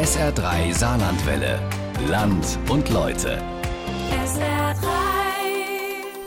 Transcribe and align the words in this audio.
SR3 0.00 0.72
Saarlandwelle. 0.72 1.60
Land 2.08 2.58
und 2.70 2.88
Leute. 2.88 3.38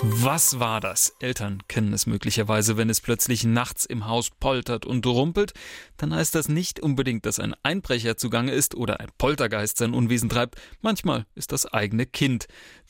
Was 0.04 0.60
war 0.60 0.80
das? 0.80 1.16
Eltern 1.20 1.64
kennen 1.68 1.92
es 1.92 2.06
möglicherweise, 2.06 2.78
wenn 2.78 2.92
es 2.92 3.02
plötzlich 3.02 3.46
nachts 3.46 3.86
im 3.86 4.06
Haus 4.06 4.30
poltert 4.30 4.86
und 4.86 5.04
rumpelt, 5.08 5.54
dann 5.98 6.14
heißt 6.14 6.36
das 6.36 6.50
nicht 6.50 6.82
unbedingt, 6.82 7.26
dass 7.26 7.40
ein 7.40 7.56
Einbrecher 7.64 8.16
zugange 8.16 8.52
ist 8.52 8.76
oder 8.76 9.00
ein 9.00 9.10
Poltergeist 9.18 9.78
sein 9.78 9.96
Unwesen 9.96 10.30
treibt. 10.30 10.62
Manchmal 10.82 11.26
ist 11.34 11.52
das 11.52 11.66
eigene 11.66 12.06
Kind 12.06 12.46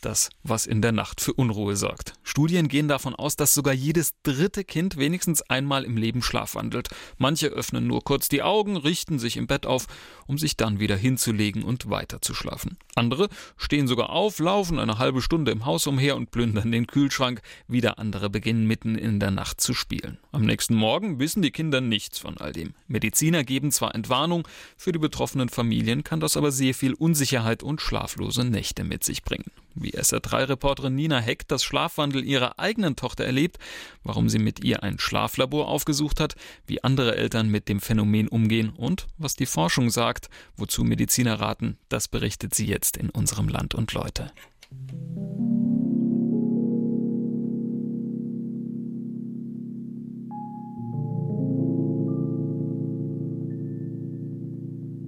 das, 0.05 0.29
was 0.43 0.65
in 0.65 0.81
der 0.81 0.91
Nacht 0.91 1.21
für 1.21 1.33
Unruhe 1.33 1.75
sorgt. 1.75 2.13
Studien 2.23 2.67
gehen 2.67 2.87
davon 2.87 3.15
aus, 3.15 3.35
dass 3.35 3.53
sogar 3.53 3.73
jedes 3.73 4.13
dritte 4.23 4.63
Kind 4.63 4.97
wenigstens 4.97 5.41
einmal 5.43 5.83
im 5.83 5.97
Leben 5.97 6.21
schlafwandelt. 6.21 6.89
Manche 7.17 7.47
öffnen 7.47 7.87
nur 7.87 8.03
kurz 8.03 8.29
die 8.29 8.43
Augen, 8.43 8.77
richten 8.77 9.19
sich 9.19 9.37
im 9.37 9.47
Bett 9.47 9.65
auf, 9.65 9.87
um 10.27 10.37
sich 10.37 10.57
dann 10.57 10.79
wieder 10.79 10.95
hinzulegen 10.95 11.63
und 11.63 11.89
weiter 11.89 12.21
zu 12.21 12.33
schlafen. 12.33 12.77
Andere 12.95 13.29
stehen 13.57 13.87
sogar 13.87 14.09
auf, 14.09 14.39
laufen 14.39 14.79
eine 14.79 14.97
halbe 14.97 15.21
Stunde 15.21 15.51
im 15.51 15.65
Haus 15.65 15.87
umher 15.87 16.15
und 16.15 16.31
plündern 16.31 16.71
den 16.71 16.87
Kühlschrank. 16.87 17.41
Wieder 17.67 17.99
andere 17.99 18.29
beginnen 18.29 18.67
mitten 18.67 18.95
in 18.95 19.19
der 19.19 19.31
Nacht 19.31 19.61
zu 19.61 19.73
spielen. 19.73 20.17
Am 20.31 20.43
nächsten 20.43 20.75
Morgen 20.75 21.19
wissen 21.19 21.41
die 21.41 21.51
Kinder 21.51 21.81
nichts 21.81 22.19
von 22.19 22.37
all 22.37 22.53
dem. 22.53 22.73
Mediziner 22.87 23.43
geben 23.43 23.71
zwar 23.71 23.95
Entwarnung, 23.95 24.47
für 24.77 24.91
die 24.91 24.99
betroffenen 24.99 25.49
Familien 25.49 26.03
kann 26.03 26.19
das 26.19 26.37
aber 26.37 26.51
sehr 26.51 26.73
viel 26.73 26.93
Unsicherheit 26.93 27.63
und 27.63 27.81
schlaflose 27.81 28.43
Nächte 28.43 28.83
mit 28.83 29.03
sich 29.03 29.23
bringen 29.23 29.51
wie 29.75 29.93
SR3-Reporterin 29.93 30.95
Nina 30.95 31.19
Heck 31.19 31.47
das 31.47 31.63
Schlafwandel 31.63 32.23
ihrer 32.23 32.59
eigenen 32.59 32.95
Tochter 32.95 33.25
erlebt, 33.25 33.57
warum 34.03 34.29
sie 34.29 34.39
mit 34.39 34.63
ihr 34.63 34.83
ein 34.83 34.99
Schlaflabor 34.99 35.67
aufgesucht 35.67 36.19
hat, 36.19 36.35
wie 36.67 36.83
andere 36.83 37.15
Eltern 37.15 37.49
mit 37.49 37.69
dem 37.69 37.79
Phänomen 37.79 38.27
umgehen 38.27 38.71
und 38.75 39.07
was 39.17 39.35
die 39.35 39.45
Forschung 39.45 39.89
sagt, 39.89 40.29
wozu 40.55 40.83
Mediziner 40.83 41.39
raten, 41.39 41.77
das 41.89 42.07
berichtet 42.07 42.53
sie 42.55 42.65
jetzt 42.65 42.97
in 42.97 43.09
unserem 43.09 43.47
Land 43.47 43.75
und 43.75 43.93
Leute. 43.93 44.31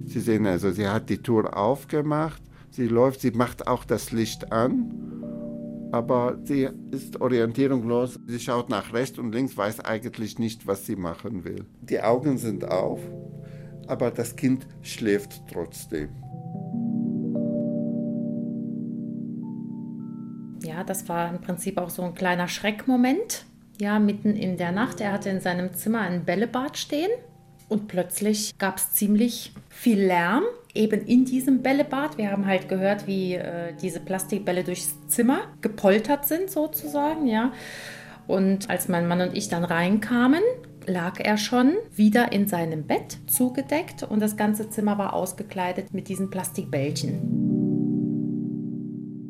Sie 0.04 0.20
sehen 0.20 0.46
also, 0.46 0.70
sie 0.70 0.88
hat 0.88 1.10
die 1.10 1.18
Tour 1.18 1.56
aufgemacht 1.56 2.40
Sie 2.70 2.88
läuft, 2.88 3.20
sie 3.20 3.30
macht 3.30 3.66
auch 3.66 3.84
das 3.84 4.12
Licht 4.12 4.52
an, 4.52 4.92
aber 5.92 6.38
sie 6.44 6.68
ist 6.90 7.20
orientierungslos. 7.20 8.20
Sie 8.26 8.40
schaut 8.40 8.68
nach 8.68 8.92
rechts 8.92 9.18
und 9.18 9.32
links, 9.32 9.56
weiß 9.56 9.80
eigentlich 9.80 10.38
nicht, 10.38 10.66
was 10.66 10.86
sie 10.86 10.96
machen 10.96 11.44
will. 11.44 11.64
Die 11.80 12.00
Augen 12.00 12.38
sind 12.38 12.64
auf, 12.64 13.00
aber 13.86 14.10
das 14.10 14.36
Kind 14.36 14.66
schläft 14.82 15.42
trotzdem. 15.50 16.08
Ja, 20.62 20.82
das 20.84 21.08
war 21.08 21.30
im 21.30 21.40
Prinzip 21.40 21.78
auch 21.78 21.90
so 21.90 22.02
ein 22.02 22.14
kleiner 22.14 22.48
Schreckmoment. 22.48 23.46
Ja, 23.80 23.98
mitten 23.98 24.34
in 24.34 24.56
der 24.56 24.72
Nacht. 24.72 25.00
Er 25.00 25.12
hatte 25.12 25.28
in 25.28 25.40
seinem 25.40 25.74
Zimmer 25.74 26.00
ein 26.00 26.24
Bällebad 26.24 26.76
stehen 26.76 27.10
und 27.68 27.88
plötzlich 27.88 28.56
gab 28.58 28.78
es 28.78 28.92
ziemlich 28.92 29.52
viel 29.68 30.00
Lärm 30.00 30.44
eben 30.76 31.06
in 31.06 31.24
diesem 31.24 31.62
Bällebad. 31.62 32.18
Wir 32.18 32.30
haben 32.30 32.46
halt 32.46 32.68
gehört, 32.68 33.06
wie 33.06 33.34
äh, 33.34 33.72
diese 33.80 34.00
Plastikbälle 34.00 34.64
durchs 34.64 34.94
Zimmer 35.08 35.40
gepoltert 35.60 36.26
sind 36.26 36.50
sozusagen, 36.50 37.26
ja. 37.26 37.52
Und 38.26 38.70
als 38.70 38.88
mein 38.88 39.06
Mann 39.06 39.20
und 39.20 39.36
ich 39.36 39.48
dann 39.48 39.64
reinkamen, 39.64 40.42
lag 40.86 41.18
er 41.18 41.36
schon 41.36 41.74
wieder 41.94 42.32
in 42.32 42.46
seinem 42.46 42.86
Bett 42.86 43.18
zugedeckt 43.26 44.02
und 44.02 44.20
das 44.20 44.36
ganze 44.36 44.70
Zimmer 44.70 44.98
war 44.98 45.14
ausgekleidet 45.14 45.92
mit 45.92 46.08
diesen 46.08 46.30
Plastikbällchen. 46.30 47.55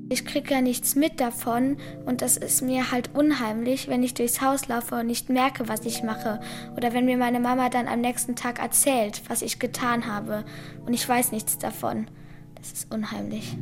Ich 0.08 0.24
kriege 0.24 0.54
ja 0.54 0.60
nichts 0.60 0.94
mit 0.94 1.18
davon 1.18 1.78
und 2.04 2.22
das 2.22 2.36
ist 2.36 2.62
mir 2.62 2.92
halt 2.92 3.10
unheimlich, 3.14 3.88
wenn 3.88 4.04
ich 4.04 4.14
durchs 4.14 4.40
Haus 4.40 4.68
laufe 4.68 4.94
und 4.94 5.06
nicht 5.08 5.30
merke, 5.30 5.68
was 5.68 5.84
ich 5.84 6.04
mache. 6.04 6.40
Oder 6.76 6.92
wenn 6.92 7.06
mir 7.06 7.16
meine 7.16 7.40
Mama 7.40 7.68
dann 7.70 7.88
am 7.88 8.00
nächsten 8.00 8.36
Tag 8.36 8.60
erzählt, 8.60 9.22
was 9.28 9.42
ich 9.42 9.58
getan 9.58 10.06
habe 10.06 10.44
und 10.86 10.94
ich 10.94 11.08
weiß 11.08 11.32
nichts 11.32 11.58
davon. 11.58 12.06
Das 12.54 12.72
ist 12.72 12.92
unheimlich. 12.92 13.56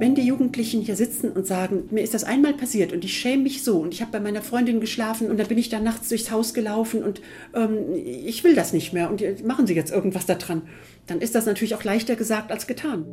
Wenn 0.00 0.14
die 0.14 0.22
Jugendlichen 0.22 0.80
hier 0.80 0.96
sitzen 0.96 1.30
und 1.30 1.46
sagen, 1.46 1.82
mir 1.90 2.02
ist 2.02 2.14
das 2.14 2.24
einmal 2.24 2.54
passiert 2.54 2.94
und 2.94 3.04
ich 3.04 3.18
schäme 3.18 3.42
mich 3.42 3.62
so 3.62 3.80
und 3.80 3.92
ich 3.92 4.00
habe 4.00 4.12
bei 4.12 4.20
meiner 4.20 4.40
Freundin 4.40 4.80
geschlafen 4.80 5.30
und 5.30 5.38
dann 5.38 5.46
bin 5.46 5.58
ich 5.58 5.68
dann 5.68 5.84
nachts 5.84 6.08
durchs 6.08 6.30
Haus 6.30 6.54
gelaufen 6.54 7.02
und 7.02 7.20
ähm, 7.54 7.92
ich 7.94 8.42
will 8.42 8.54
das 8.54 8.72
nicht 8.72 8.94
mehr 8.94 9.10
und 9.10 9.44
machen 9.44 9.66
Sie 9.66 9.74
jetzt 9.74 9.92
irgendwas 9.92 10.24
daran, 10.24 10.62
dann 11.06 11.20
ist 11.20 11.34
das 11.34 11.44
natürlich 11.44 11.74
auch 11.74 11.84
leichter 11.84 12.16
gesagt 12.16 12.50
als 12.50 12.66
getan. 12.66 13.04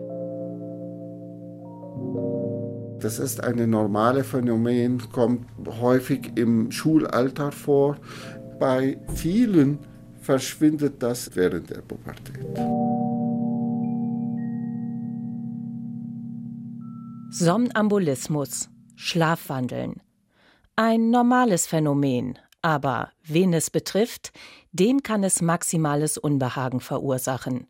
Das 3.02 3.20
ist 3.20 3.44
ein 3.44 3.70
normales 3.70 4.26
Phänomen, 4.26 5.04
kommt 5.12 5.46
häufig 5.82 6.32
im 6.36 6.72
Schulalter 6.72 7.52
vor. 7.52 7.98
Bei 8.60 8.98
vielen 9.14 9.80
verschwindet 10.22 11.04
das 11.04 11.36
während 11.36 11.70
der 11.70 11.82
Pubertät. 11.82 12.87
Somnambulismus, 17.40 18.68
Schlafwandeln. 18.96 20.02
Ein 20.76 21.12
normales 21.12 21.68
Phänomen, 21.68 22.40
aber 22.64 23.12
wen 23.24 23.54
es 23.54 23.70
betrifft, 23.70 24.32
dem 24.72 25.04
kann 25.04 25.24
es 25.24 25.40
maximales 25.44 26.18
Unbehagen 26.18 26.80
verursachen. 26.80 27.68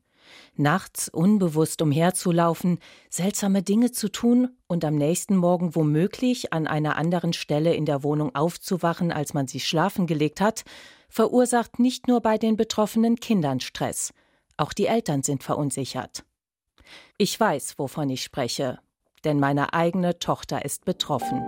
Nachts 0.55 1.09
unbewusst 1.09 1.81
umherzulaufen, 1.81 2.79
seltsame 3.09 3.61
Dinge 3.61 3.91
zu 3.91 4.09
tun 4.09 4.55
und 4.67 4.85
am 4.85 4.95
nächsten 4.95 5.35
Morgen 5.35 5.75
womöglich 5.75 6.53
an 6.53 6.66
einer 6.66 6.95
anderen 6.95 7.34
Stelle 7.34 7.73
in 7.73 7.85
der 7.85 8.03
Wohnung 8.03 8.34
aufzuwachen, 8.35 9.11
als 9.11 9.34
man 9.34 9.49
sich 9.49 9.67
schlafen 9.67 10.07
gelegt 10.07 10.39
hat, 10.39 10.63
verursacht 11.09 11.78
nicht 11.78 12.07
nur 12.07 12.22
bei 12.22 12.38
den 12.38 12.55
betroffenen 12.55 13.17
Kindern 13.17 13.59
Stress, 13.59 14.13
auch 14.55 14.72
die 14.72 14.85
Eltern 14.85 15.23
sind 15.23 15.44
verunsichert. 15.44 16.23
Ich 17.17 17.38
weiß, 17.38 17.78
wovon 17.78 18.09
ich 18.09 18.23
spreche, 18.23 18.79
denn 19.23 19.39
meine 19.39 19.73
eigene 19.73 20.19
Tochter 20.19 20.63
ist 20.66 20.85
betroffen. 20.85 21.44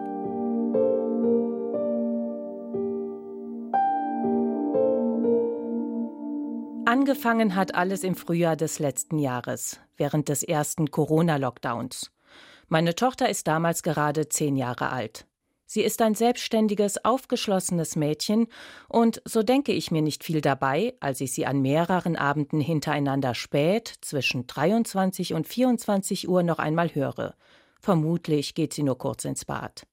Angefangen 6.85 7.55
hat 7.55 7.75
alles 7.75 8.03
im 8.03 8.15
Frühjahr 8.15 8.55
des 8.55 8.79
letzten 8.79 9.19
Jahres, 9.19 9.79
während 9.95 10.27
des 10.27 10.41
ersten 10.41 10.89
Corona-Lockdowns. 10.89 12.11
Meine 12.67 12.95
Tochter 12.95 13.29
ist 13.29 13.47
damals 13.47 13.83
gerade 13.83 14.27
zehn 14.27 14.55
Jahre 14.55 14.89
alt. 14.89 15.27
Sie 15.71 15.83
ist 15.83 16.01
ein 16.01 16.15
selbstständiges, 16.15 17.05
aufgeschlossenes 17.05 17.95
Mädchen, 17.95 18.47
und 18.87 19.21
so 19.23 19.43
denke 19.43 19.71
ich 19.71 19.91
mir 19.91 20.01
nicht 20.01 20.23
viel 20.23 20.41
dabei, 20.41 20.95
als 20.99 21.21
ich 21.21 21.31
sie 21.31 21.45
an 21.45 21.61
mehreren 21.61 22.15
Abenden 22.15 22.59
hintereinander 22.59 23.35
spät, 23.35 23.93
zwischen 24.01 24.47
23 24.47 25.35
und 25.35 25.47
24 25.47 26.27
Uhr 26.27 26.41
noch 26.41 26.57
einmal 26.57 26.95
höre. 26.95 27.35
Vermutlich 27.79 28.55
geht 28.55 28.73
sie 28.73 28.83
nur 28.83 28.97
kurz 28.97 29.25
ins 29.25 29.45
Bad. 29.45 29.87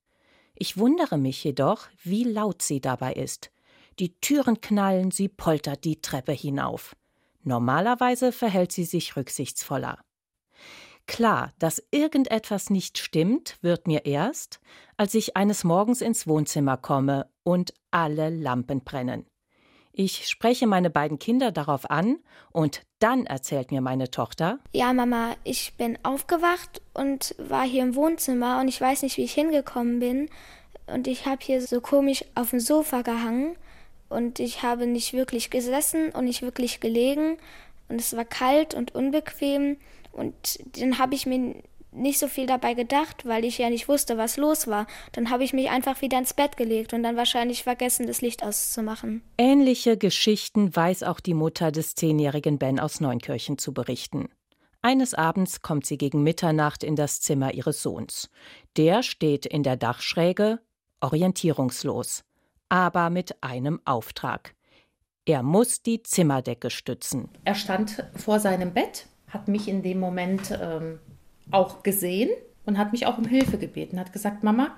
Ich 0.54 0.76
wundere 0.76 1.18
mich 1.18 1.42
jedoch, 1.44 1.86
wie 2.02 2.24
laut 2.24 2.62
sie 2.62 2.80
dabei 2.80 3.12
ist. 3.12 3.50
Die 3.98 4.18
Türen 4.20 4.60
knallen, 4.60 5.10
sie 5.10 5.28
poltert 5.28 5.84
die 5.84 6.00
Treppe 6.00 6.32
hinauf. 6.32 6.96
Normalerweise 7.42 8.32
verhält 8.32 8.72
sie 8.72 8.84
sich 8.84 9.16
rücksichtsvoller. 9.16 9.98
Klar, 11.06 11.52
dass 11.60 11.82
irgendetwas 11.92 12.68
nicht 12.68 12.98
stimmt, 12.98 13.58
wird 13.62 13.86
mir 13.86 14.06
erst, 14.06 14.60
als 14.96 15.14
ich 15.14 15.36
eines 15.36 15.62
Morgens 15.62 16.00
ins 16.00 16.26
Wohnzimmer 16.26 16.76
komme 16.76 17.30
und 17.44 17.72
alle 17.92 18.30
Lampen 18.30 18.82
brennen. 18.82 19.26
Ich 19.92 20.28
spreche 20.28 20.66
meine 20.66 20.90
beiden 20.90 21.18
Kinder 21.18 21.52
darauf 21.52 21.88
an 21.90 22.18
und 22.50 22.82
dann 22.98 23.26
erzählt 23.26 23.70
mir 23.70 23.80
meine 23.80 24.10
Tochter. 24.10 24.58
Ja, 24.72 24.92
Mama, 24.92 25.36
ich 25.44 25.74
bin 25.74 25.98
aufgewacht 26.02 26.80
und 26.94 27.34
war 27.38 27.64
hier 27.64 27.82
im 27.82 27.94
Wohnzimmer 27.94 28.60
und 28.60 28.68
ich 28.68 28.80
weiß 28.80 29.02
nicht, 29.02 29.16
wie 29.16 29.24
ich 29.24 29.34
hingekommen 29.34 30.00
bin. 30.00 30.28
Und 30.86 31.06
ich 31.06 31.26
habe 31.26 31.42
hier 31.42 31.60
so 31.60 31.80
komisch 31.80 32.24
auf 32.34 32.50
dem 32.50 32.60
Sofa 32.60 33.02
gehangen 33.02 33.56
und 34.08 34.38
ich 34.38 34.62
habe 34.62 34.86
nicht 34.86 35.12
wirklich 35.12 35.50
gesessen 35.50 36.10
und 36.10 36.24
nicht 36.24 36.42
wirklich 36.42 36.80
gelegen 36.80 37.38
und 37.88 38.00
es 38.00 38.16
war 38.16 38.24
kalt 38.24 38.74
und 38.74 38.94
unbequem 38.94 39.76
und 40.12 40.34
dann 40.80 40.98
habe 40.98 41.14
ich 41.14 41.26
mir 41.26 41.56
nicht 41.96 42.18
so 42.18 42.28
viel 42.28 42.46
dabei 42.46 42.74
gedacht, 42.74 43.24
weil 43.26 43.44
ich 43.44 43.58
ja 43.58 43.70
nicht 43.70 43.88
wusste, 43.88 44.18
was 44.18 44.36
los 44.36 44.66
war. 44.66 44.86
Dann 45.12 45.30
habe 45.30 45.44
ich 45.44 45.52
mich 45.52 45.70
einfach 45.70 46.00
wieder 46.02 46.18
ins 46.18 46.34
Bett 46.34 46.56
gelegt 46.56 46.92
und 46.92 47.02
dann 47.02 47.16
wahrscheinlich 47.16 47.62
vergessen, 47.62 48.06
das 48.06 48.20
Licht 48.20 48.42
auszumachen. 48.42 49.22
Ähnliche 49.38 49.96
Geschichten 49.96 50.74
weiß 50.74 51.02
auch 51.02 51.20
die 51.20 51.34
Mutter 51.34 51.72
des 51.72 51.94
zehnjährigen 51.94 52.58
Ben 52.58 52.78
aus 52.78 53.00
Neunkirchen 53.00 53.58
zu 53.58 53.72
berichten. 53.72 54.28
Eines 54.82 55.14
Abends 55.14 55.62
kommt 55.62 55.86
sie 55.86 55.98
gegen 55.98 56.22
Mitternacht 56.22 56.84
in 56.84 56.96
das 56.96 57.20
Zimmer 57.20 57.54
ihres 57.54 57.82
Sohns. 57.82 58.30
Der 58.76 59.02
steht 59.02 59.46
in 59.46 59.62
der 59.62 59.76
Dachschräge, 59.76 60.60
orientierungslos 61.00 62.22
aber 62.68 63.10
mit 63.10 63.42
einem 63.42 63.80
Auftrag. 63.84 64.54
Er 65.24 65.42
muss 65.42 65.82
die 65.82 66.02
Zimmerdecke 66.02 66.70
stützen. 66.70 67.28
Er 67.44 67.54
stand 67.54 68.04
vor 68.16 68.38
seinem 68.38 68.72
Bett, 68.72 69.06
hat 69.28 69.48
mich 69.48 69.68
in 69.68 69.82
dem 69.82 69.98
Moment 69.98 70.56
ähm, 70.60 71.00
auch 71.50 71.82
gesehen 71.82 72.30
und 72.64 72.78
hat 72.78 72.92
mich 72.92 73.06
auch 73.06 73.18
um 73.18 73.26
Hilfe 73.26 73.58
gebeten, 73.58 73.98
hat 73.98 74.12
gesagt, 74.12 74.42
Mama, 74.42 74.76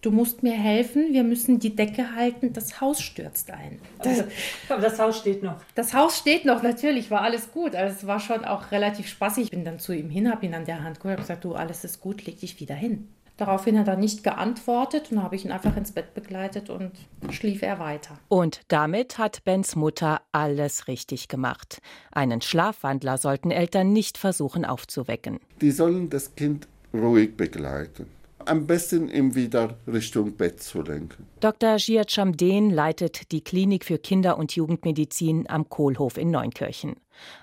du 0.00 0.10
musst 0.10 0.42
mir 0.42 0.52
helfen, 0.52 1.12
wir 1.12 1.24
müssen 1.24 1.58
die 1.58 1.74
Decke 1.74 2.14
halten, 2.14 2.52
das 2.52 2.80
Haus 2.80 3.00
stürzt 3.00 3.50
ein. 3.50 3.80
Das, 4.02 4.24
aber 4.68 4.82
das 4.82 4.98
Haus 4.98 5.18
steht 5.18 5.42
noch. 5.42 5.56
Das 5.74 5.94
Haus 5.94 6.18
steht 6.18 6.44
noch, 6.44 6.62
natürlich, 6.62 7.10
war 7.10 7.22
alles 7.22 7.52
gut. 7.52 7.74
Also 7.74 7.96
es 7.96 8.06
war 8.06 8.20
schon 8.20 8.44
auch 8.44 8.70
relativ 8.70 9.08
spaßig. 9.08 9.44
Ich 9.44 9.50
bin 9.50 9.64
dann 9.64 9.78
zu 9.78 9.92
ihm 9.92 10.10
hin, 10.10 10.30
habe 10.30 10.44
ihn 10.44 10.54
an 10.54 10.66
der 10.66 10.82
Hand 10.82 11.00
geholt 11.00 11.18
und 11.18 11.22
gesagt, 11.22 11.44
du, 11.44 11.54
alles 11.54 11.84
ist 11.84 12.00
gut, 12.00 12.24
leg 12.26 12.38
dich 12.38 12.60
wieder 12.60 12.74
hin. 12.74 13.08
Daraufhin 13.36 13.78
hat 13.78 13.88
er 13.88 13.96
nicht 13.96 14.22
geantwortet 14.22 15.10
und 15.10 15.22
habe 15.22 15.34
ich 15.34 15.44
ihn 15.44 15.50
einfach 15.50 15.76
ins 15.76 15.92
Bett 15.92 16.14
begleitet 16.14 16.70
und 16.70 16.92
schlief 17.30 17.62
er 17.62 17.80
weiter. 17.80 18.18
Und 18.28 18.60
damit 18.68 19.18
hat 19.18 19.44
Bens 19.44 19.74
Mutter 19.74 20.20
alles 20.30 20.86
richtig 20.86 21.26
gemacht. 21.26 21.80
Einen 22.12 22.40
Schlafwandler 22.40 23.18
sollten 23.18 23.50
Eltern 23.50 23.92
nicht 23.92 24.18
versuchen 24.18 24.64
aufzuwecken. 24.64 25.40
Die 25.60 25.72
sollen 25.72 26.10
das 26.10 26.36
Kind 26.36 26.68
ruhig 26.92 27.36
begleiten 27.36 28.06
am 28.46 28.66
besten 28.66 29.08
ihm 29.08 29.34
wieder 29.34 29.78
Richtung 29.86 30.36
Bett 30.36 30.62
zu 30.62 30.82
lenken. 30.82 31.26
Dr. 31.40 31.76
Giachamden 31.76 32.70
leitet 32.70 33.32
die 33.32 33.42
Klinik 33.42 33.84
für 33.84 33.98
Kinder- 33.98 34.38
und 34.38 34.54
Jugendmedizin 34.54 35.48
am 35.48 35.68
Kohlhof 35.68 36.16
in 36.16 36.30
Neunkirchen. 36.30 36.96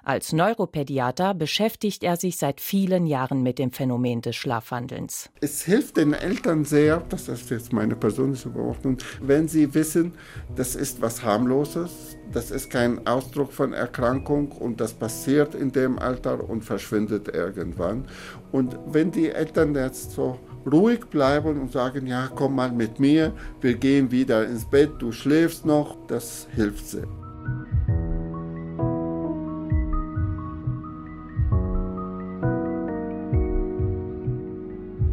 Als 0.03 0.33
Neuropädiater 0.33 1.33
beschäftigt 1.33 2.03
er 2.03 2.18
sich 2.18 2.38
seit 2.38 2.59
vielen 2.59 3.07
Jahren 3.07 3.44
mit 3.44 3.59
dem 3.59 3.71
Phänomen 3.71 4.21
des 4.21 4.36
Schlafwandelns. 4.36 5.30
Es 5.39 5.63
hilft 5.63 5.98
den 5.98 6.13
Eltern 6.13 6.65
sehr, 6.65 7.01
das 7.09 7.27
ist 7.27 7.50
jetzt 7.50 7.71
meine 7.71 7.95
persönliche 7.95 8.50
Beobachtung, 8.50 8.97
wenn 9.21 9.47
sie 9.47 9.74
wissen, 9.74 10.13
das 10.56 10.75
ist 10.75 11.01
was 11.01 11.24
harmloses, 11.24 12.18
das 12.31 12.51
ist 12.51 12.69
kein 12.69 13.06
Ausdruck 13.07 13.51
von 13.51 13.74
Erkrankung 13.74 14.51
und 14.51 14.81
das 14.81 14.94
passiert 14.94 15.56
in 15.56 15.71
dem 15.71 16.00
Alter 16.00 16.50
und 16.50 16.63
verschwindet 16.63 17.27
irgendwann. 17.30 18.07
Und 18.51 18.77
wenn 18.88 19.12
die 19.12 19.30
Eltern 19.30 19.75
jetzt 19.75 20.12
so 20.12 20.39
ruhig 20.66 21.06
bleiben 21.10 21.60
und 21.60 21.72
sagen, 21.72 22.08
ja, 22.08 22.30
komm 22.34 22.56
mal 22.56 22.72
mit 22.72 23.00
mir, 23.00 23.34
wir 23.62 23.75
gehen 23.75 24.12
wieder 24.12 24.48
ins 24.48 24.66
Bett, 24.66 24.92
du 25.00 25.12
schläfst 25.12 25.66
noch, 25.66 25.98
das 26.08 26.48
hilft 26.54 26.88
sehr. 26.88 27.08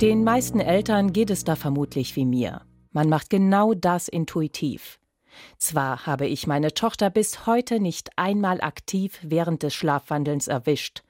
Den 0.01 0.23
meisten 0.23 0.61
Eltern 0.61 1.13
geht 1.13 1.29
es 1.29 1.43
da 1.43 1.57
vermutlich 1.57 2.15
wie 2.15 2.25
mir. 2.25 2.63
Man 2.93 3.09
macht 3.09 3.31
genau 3.31 3.75
das 3.75 4.07
intuitiv. 4.07 5.01
Zwar 5.59 6.07
habe 6.07 6.27
ich 6.27 6.47
meine 6.47 6.73
Tochter 6.73 7.11
bis 7.11 7.47
heute 7.47 7.81
nicht 7.81 8.11
einmal 8.17 8.61
aktiv 8.61 9.19
während 9.23 9.65
des 9.65 9.75
Schlafwandelns 9.75 10.47
erwischt, 10.47 11.03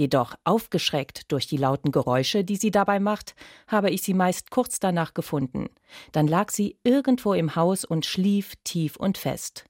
Jedoch 0.00 0.34
aufgeschreckt 0.44 1.30
durch 1.30 1.46
die 1.46 1.58
lauten 1.58 1.92
Geräusche, 1.92 2.42
die 2.42 2.56
sie 2.56 2.70
dabei 2.70 3.00
macht, 3.00 3.34
habe 3.66 3.90
ich 3.90 4.00
sie 4.00 4.14
meist 4.14 4.50
kurz 4.50 4.80
danach 4.80 5.12
gefunden. 5.12 5.66
Dann 6.12 6.26
lag 6.26 6.50
sie 6.50 6.78
irgendwo 6.84 7.34
im 7.34 7.54
Haus 7.54 7.84
und 7.84 8.06
schlief 8.06 8.54
tief 8.64 8.96
und 8.96 9.18
fest. 9.18 9.66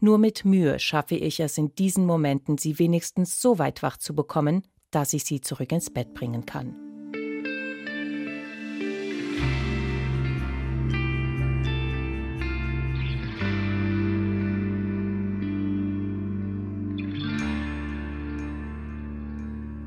Nur 0.00 0.16
mit 0.16 0.46
Mühe 0.46 0.78
schaffe 0.78 1.16
ich 1.16 1.40
es 1.40 1.58
in 1.58 1.74
diesen 1.74 2.06
Momenten, 2.06 2.56
sie 2.56 2.78
wenigstens 2.78 3.42
so 3.42 3.58
weit 3.58 3.82
wach 3.82 3.98
zu 3.98 4.14
bekommen, 4.14 4.62
dass 4.90 5.12
ich 5.12 5.24
sie 5.24 5.42
zurück 5.42 5.70
ins 5.72 5.90
Bett 5.90 6.14
bringen 6.14 6.46
kann. 6.46 6.85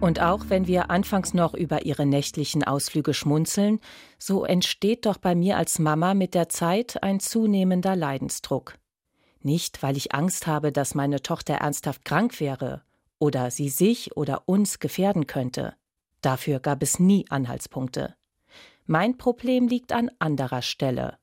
Und 0.02 0.22
auch 0.22 0.46
wenn 0.48 0.66
wir 0.66 0.90
anfangs 0.90 1.34
noch 1.34 1.54
über 1.54 1.86
ihre 1.86 2.06
nächtlichen 2.06 2.64
Ausflüge 2.64 3.14
schmunzeln, 3.14 3.82
so 4.18 4.46
entsteht 4.46 5.06
doch 5.06 5.18
bei 5.18 5.36
mir 5.36 5.58
als 5.58 5.78
Mama 5.78 6.14
mit 6.14 6.34
der 6.36 6.48
Zeit 6.48 7.04
ein 7.04 7.20
zunehmender 7.20 7.98
Leidensdruck. 7.98 8.76
Nicht, 9.42 9.84
weil 9.84 9.98
ich 9.98 10.16
Angst 10.16 10.48
habe, 10.48 10.72
dass 10.72 10.96
meine 10.96 11.22
Tochter 11.22 11.56
ernsthaft 11.56 12.06
krank 12.06 12.40
wäre 12.40 12.84
oder 13.20 13.52
sie 13.52 13.68
sich 13.68 14.16
oder 14.16 14.44
uns 14.48 14.80
gefährden 14.80 15.28
könnte. 15.28 15.74
Dafür 16.22 16.62
gab 16.62 16.82
es 16.82 17.00
nie 17.00 17.26
Anhaltspunkte. 17.30 18.16
Mein 18.86 19.18
Problem 19.18 19.68
liegt 19.68 19.92
an 19.92 20.10
anderer 20.18 20.62
Stelle. 20.62 21.18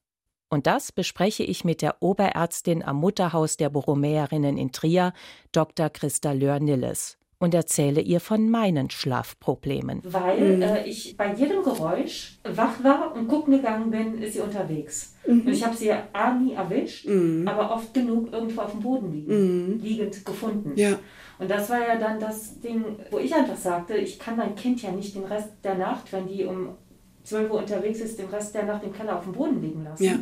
Und 0.50 0.66
das 0.66 0.92
bespreche 0.92 1.44
ich 1.44 1.64
mit 1.64 1.80
der 1.80 2.02
Oberärztin 2.02 2.84
am 2.84 2.96
Mutterhaus 2.96 3.56
der 3.56 3.70
Borromäerinnen 3.70 4.58
in 4.58 4.70
Trier, 4.70 5.14
Dr. 5.50 5.88
Christa 5.88 6.32
Löhr-Nilles 6.32 7.18
und 7.38 7.54
erzähle 7.54 8.00
ihr 8.00 8.20
von 8.20 8.48
meinen 8.48 8.88
Schlafproblemen. 8.90 10.00
Weil 10.04 10.56
mhm. 10.56 10.62
äh, 10.62 10.86
ich 10.86 11.16
bei 11.16 11.34
jedem 11.34 11.62
Geräusch 11.62 12.38
wach 12.44 12.82
war 12.82 13.14
und 13.14 13.28
gucken 13.28 13.54
gegangen 13.54 13.90
bin, 13.90 14.22
ist 14.22 14.34
sie 14.34 14.40
unterwegs. 14.40 15.14
Mhm. 15.26 15.40
Und 15.42 15.48
ich 15.48 15.64
habe 15.64 15.76
sie 15.76 15.88
ja 15.88 16.08
A 16.12 16.32
nie 16.32 16.54
erwischt, 16.54 17.06
mhm. 17.06 17.46
aber 17.46 17.70
oft 17.74 17.92
genug 17.92 18.32
irgendwo 18.32 18.62
auf 18.62 18.70
dem 18.70 18.80
Boden 18.80 19.12
liegen, 19.12 19.74
mhm. 19.74 19.80
liegend 19.80 20.24
gefunden. 20.24 20.72
Ja. 20.76 20.98
Und 21.38 21.50
das 21.50 21.68
war 21.68 21.80
ja 21.80 21.96
dann 21.96 22.18
das 22.18 22.58
Ding, 22.60 22.84
wo 23.10 23.18
ich 23.18 23.34
einfach 23.34 23.56
sagte, 23.56 23.96
ich 23.96 24.18
kann 24.18 24.38
mein 24.38 24.54
Kind 24.54 24.80
ja 24.80 24.90
nicht 24.90 25.14
den 25.14 25.24
Rest 25.24 25.50
der 25.62 25.74
Nacht, 25.74 26.10
wenn 26.12 26.26
die 26.26 26.44
um 26.44 26.70
12 27.24 27.50
Uhr 27.50 27.58
unterwegs 27.58 28.00
ist, 28.00 28.18
den 28.18 28.28
Rest 28.28 28.54
der 28.54 28.64
Nacht 28.64 28.84
im 28.84 28.92
Keller 28.92 29.18
auf 29.18 29.24
dem 29.24 29.32
Boden 29.32 29.60
liegen 29.60 29.84
lassen. 29.84 30.04
Ja. 30.04 30.18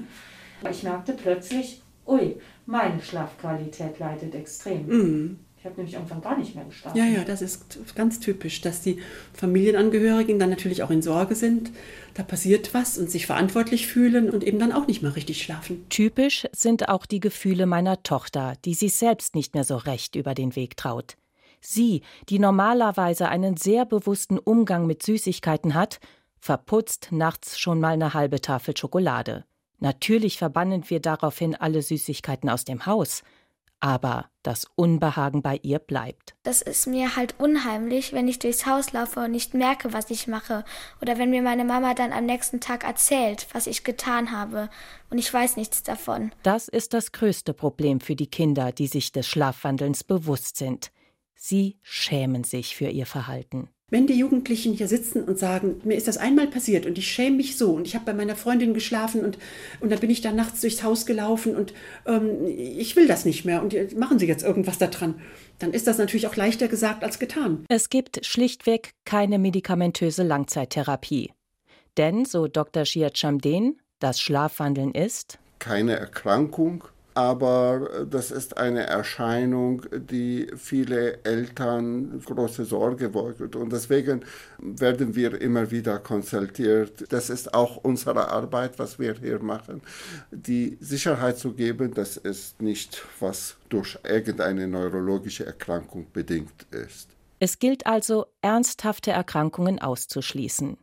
Aber 0.61 0.71
ich 0.71 0.83
merkte 0.83 1.13
plötzlich, 1.13 1.83
ui, 2.07 2.37
meine 2.67 3.01
Schlafqualität 3.01 4.01
leidet 4.01 4.35
extrem. 4.35 5.39
Ich 5.65 5.71
habe 5.71 5.81
nämlich 5.81 5.95
irgendwann 5.95 6.21
gar 6.21 6.37
nicht 6.37 6.55
mehr 6.55 6.67
geschlafen. 6.67 6.95
Ja, 6.95 7.07
ja, 7.07 7.25
das 7.25 7.41
ist 7.41 7.95
ganz 7.95 8.21
typisch, 8.21 8.61
dass 8.61 8.83
die 8.83 8.99
Familienangehörigen 9.33 10.39
dann 10.39 10.51
natürlich 10.51 10.83
auch 10.83 10.91
in 10.91 11.01
Sorge 11.01 11.35
sind. 11.35 11.71
Da 12.13 12.23
passiert 12.23 12.75
was 12.75 12.99
und 12.99 13.11
sich 13.11 13.25
verantwortlich 13.25 13.87
fühlen 13.87 14.29
und 14.29 14.45
eben 14.45 14.59
dann 14.59 14.73
auch 14.73 14.87
nicht 14.87 15.01
mehr 15.01 15.17
richtig 15.17 15.41
schlafen. 15.41 15.87
Typisch 15.89 16.47
sind 16.53 16.91
auch 16.91 17.07
die 17.07 17.19
Gefühle 17.19 17.65
meiner 17.65 18.03
Tochter, 18.03 18.53
die 18.67 18.75
sich 18.75 18.93
selbst 18.93 19.35
nicht 19.35 19.55
mehr 19.55 19.65
so 19.65 19.77
recht 19.77 20.17
über 20.17 20.35
den 20.35 20.55
Weg 20.55 20.77
traut. 20.77 21.17
Sie, 21.63 22.03
die 22.29 22.39
normalerweise 22.39 23.31
einen 23.31 23.57
sehr 23.57 23.87
bewussten 23.87 24.39
Umgang 24.39 24.87
mit 24.87 25.03
Süßigkeiten 25.03 25.73
hat, 25.73 25.99
verputzt 26.41 27.09
nachts 27.11 27.59
schon 27.59 27.81
mal 27.81 27.95
eine 27.95 28.13
halbe 28.13 28.43
Tafel 28.43 28.77
Schokolade. 28.77 29.47
Natürlich 29.79 30.37
verbannen 30.37 30.85
wir 30.91 31.01
daraufhin 31.01 31.55
alle 31.55 31.81
Süßigkeiten 31.81 32.51
aus 32.51 32.67
dem 32.67 32.85
Haus 32.85 33.23
aber 33.81 34.31
das 34.43 34.67
Unbehagen 34.77 35.43
bei 35.43 35.59
ihr 35.63 35.79
bleibt. 35.79 36.35
Das 36.43 36.63
ist 36.63 36.87
mir 36.87 37.17
halt 37.17 37.35
unheimlich, 37.39 38.13
wenn 38.13 38.29
ich 38.29 38.39
durchs 38.39 38.67
Haus 38.67 38.93
laufe 38.93 39.21
und 39.21 39.31
nicht 39.31 39.55
merke, 39.55 39.93
was 39.93 40.11
ich 40.11 40.27
mache. 40.27 40.65
Oder 41.03 41.19
wenn 41.19 41.31
mir 41.31 41.43
meine 41.43 41.65
Mama 41.65 41.95
dann 41.95 42.13
am 42.13 42.27
nächsten 42.27 42.61
Tag 42.61 42.85
erzählt, 42.85 43.47
was 43.53 43.67
ich 43.67 43.85
getan 43.85 44.31
habe. 44.31 44.71
Und 45.11 45.19
ich 45.19 45.33
weiß 45.33 45.57
nichts 45.57 45.83
davon. 45.83 46.33
Das 46.43 46.69
ist 46.69 46.95
das 46.95 47.13
größte 47.13 47.53
Problem 47.53 48.01
für 48.01 48.17
die 48.17 48.31
Kinder, 48.31 48.73
die 48.73 48.87
sich 48.87 49.13
des 49.13 49.27
Schlafwandelns 49.27 50.05
bewusst 50.05 50.57
sind. 50.57 50.91
Sie 51.35 51.79
schämen 51.83 52.45
sich 52.45 52.77
für 52.77 52.89
ihr 52.89 53.07
Verhalten. 53.07 53.69
Wenn 53.91 54.07
die 54.07 54.15
Jugendlichen 54.15 54.73
hier 54.73 54.89
sitzen 54.89 55.25
und 55.25 55.39
sagen, 55.39 55.81
mir 55.85 55.97
ist 55.97 56.09
das 56.09 56.17
einmal 56.17 56.47
passiert 56.47 56.87
und 56.87 56.97
ich 56.97 57.07
schäme 57.11 57.37
mich 57.37 57.57
so 57.57 57.73
und 57.73 57.87
ich 57.87 57.95
habe 57.95 58.07
bei 58.07 58.15
meiner 58.15 58.35
Freundin 58.35 58.73
geschlafen 58.73 59.25
und, 59.25 59.39
und 59.81 59.93
dann 59.93 60.01
bin 60.01 60.11
ich 60.11 60.23
da 60.23 60.33
nachts 60.33 60.63
durchs 60.63 60.83
Haus 60.83 61.05
gelaufen 61.05 61.55
und 61.55 61.75
ähm, 62.07 62.47
ich 62.47 62.97
will 62.97 63.07
das 63.07 63.25
nicht 63.25 63.45
mehr 63.45 63.63
und 63.63 63.97
machen 63.99 64.19
Sie 64.19 64.27
jetzt 64.27 64.43
irgendwas 64.43 64.79
daran, 64.79 65.21
dann 65.59 65.73
ist 65.73 65.87
das 65.87 65.99
natürlich 65.99 66.27
auch 66.27 66.37
leichter 66.37 66.69
gesagt 66.69 67.05
als 67.05 67.19
getan. 67.19 67.65
Es 67.69 67.91
gibt 67.91 68.25
schlichtweg 68.25 68.93
keine 69.05 69.39
medikamentöse 69.39 70.23
Langzeittherapie. 70.23 71.33
Denn, 71.97 72.25
so 72.25 72.49
Dr. 72.49 72.85
Shiachamden, 72.85 73.81
das 74.01 74.21
Schlafwandeln 74.21 74.93
ist 74.93 75.39
keine 75.65 75.97
Erkrankung, 75.97 76.85
aber 77.15 78.07
das 78.11 78.33
ist 78.33 78.57
eine 78.59 78.87
Erscheinung, 78.87 79.83
die 79.93 80.49
viele 80.57 81.25
Eltern 81.25 82.21
große 82.25 82.65
Sorge 82.65 83.15
wollen. 83.15 83.55
Und 83.55 83.73
deswegen 83.73 84.25
werden 84.59 85.15
wir 85.15 85.41
immer 85.41 85.71
wieder 85.71 86.01
konsultiert. 86.01 87.13
Das 87.13 87.31
ist 87.31 87.55
auch 87.55 87.77
unsere 87.77 88.29
Arbeit, 88.29 88.79
was 88.79 88.99
wir 88.99 89.15
hier 89.15 89.41
machen, 89.41 89.81
die 90.33 90.77
Sicherheit 90.81 91.39
zu 91.39 91.53
geben, 91.53 91.95
dass 91.95 92.17
es 92.17 92.57
nicht 92.59 93.05
was 93.21 93.57
durch 93.69 93.97
irgendeine 94.03 94.67
neurologische 94.67 95.47
Erkrankung 95.47 96.07
bedingt 96.13 96.67
ist. 96.73 97.11
Es 97.39 97.59
gilt 97.59 97.87
also, 97.87 98.27
ernsthafte 98.43 99.11
Erkrankungen 99.13 99.79
auszuschließen. 99.81 100.79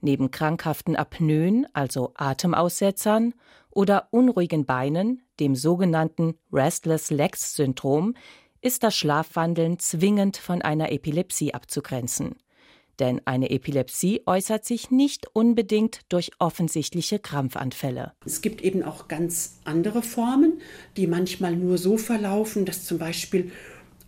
Neben 0.00 0.30
krankhaften 0.30 0.94
Apnoen, 0.94 1.66
also 1.72 2.12
Atemaussetzern, 2.14 3.34
oder 3.76 4.08
unruhigen 4.10 4.64
Beinen, 4.64 5.22
dem 5.38 5.54
sogenannten 5.54 6.34
Restless 6.50 7.10
Legs 7.10 7.54
Syndrom, 7.54 8.14
ist 8.62 8.82
das 8.82 8.96
Schlafwandeln 8.96 9.78
zwingend 9.78 10.38
von 10.38 10.62
einer 10.62 10.90
Epilepsie 10.90 11.52
abzugrenzen. 11.52 12.36
Denn 12.98 13.20
eine 13.26 13.50
Epilepsie 13.50 14.22
äußert 14.24 14.64
sich 14.64 14.90
nicht 14.90 15.26
unbedingt 15.34 16.00
durch 16.08 16.30
offensichtliche 16.38 17.18
Krampfanfälle. 17.18 18.14
Es 18.24 18.40
gibt 18.40 18.62
eben 18.62 18.82
auch 18.82 19.08
ganz 19.08 19.58
andere 19.64 20.00
Formen, 20.00 20.62
die 20.96 21.06
manchmal 21.06 21.54
nur 21.54 21.76
so 21.76 21.98
verlaufen, 21.98 22.64
dass 22.64 22.86
zum 22.86 22.96
Beispiel 22.96 23.52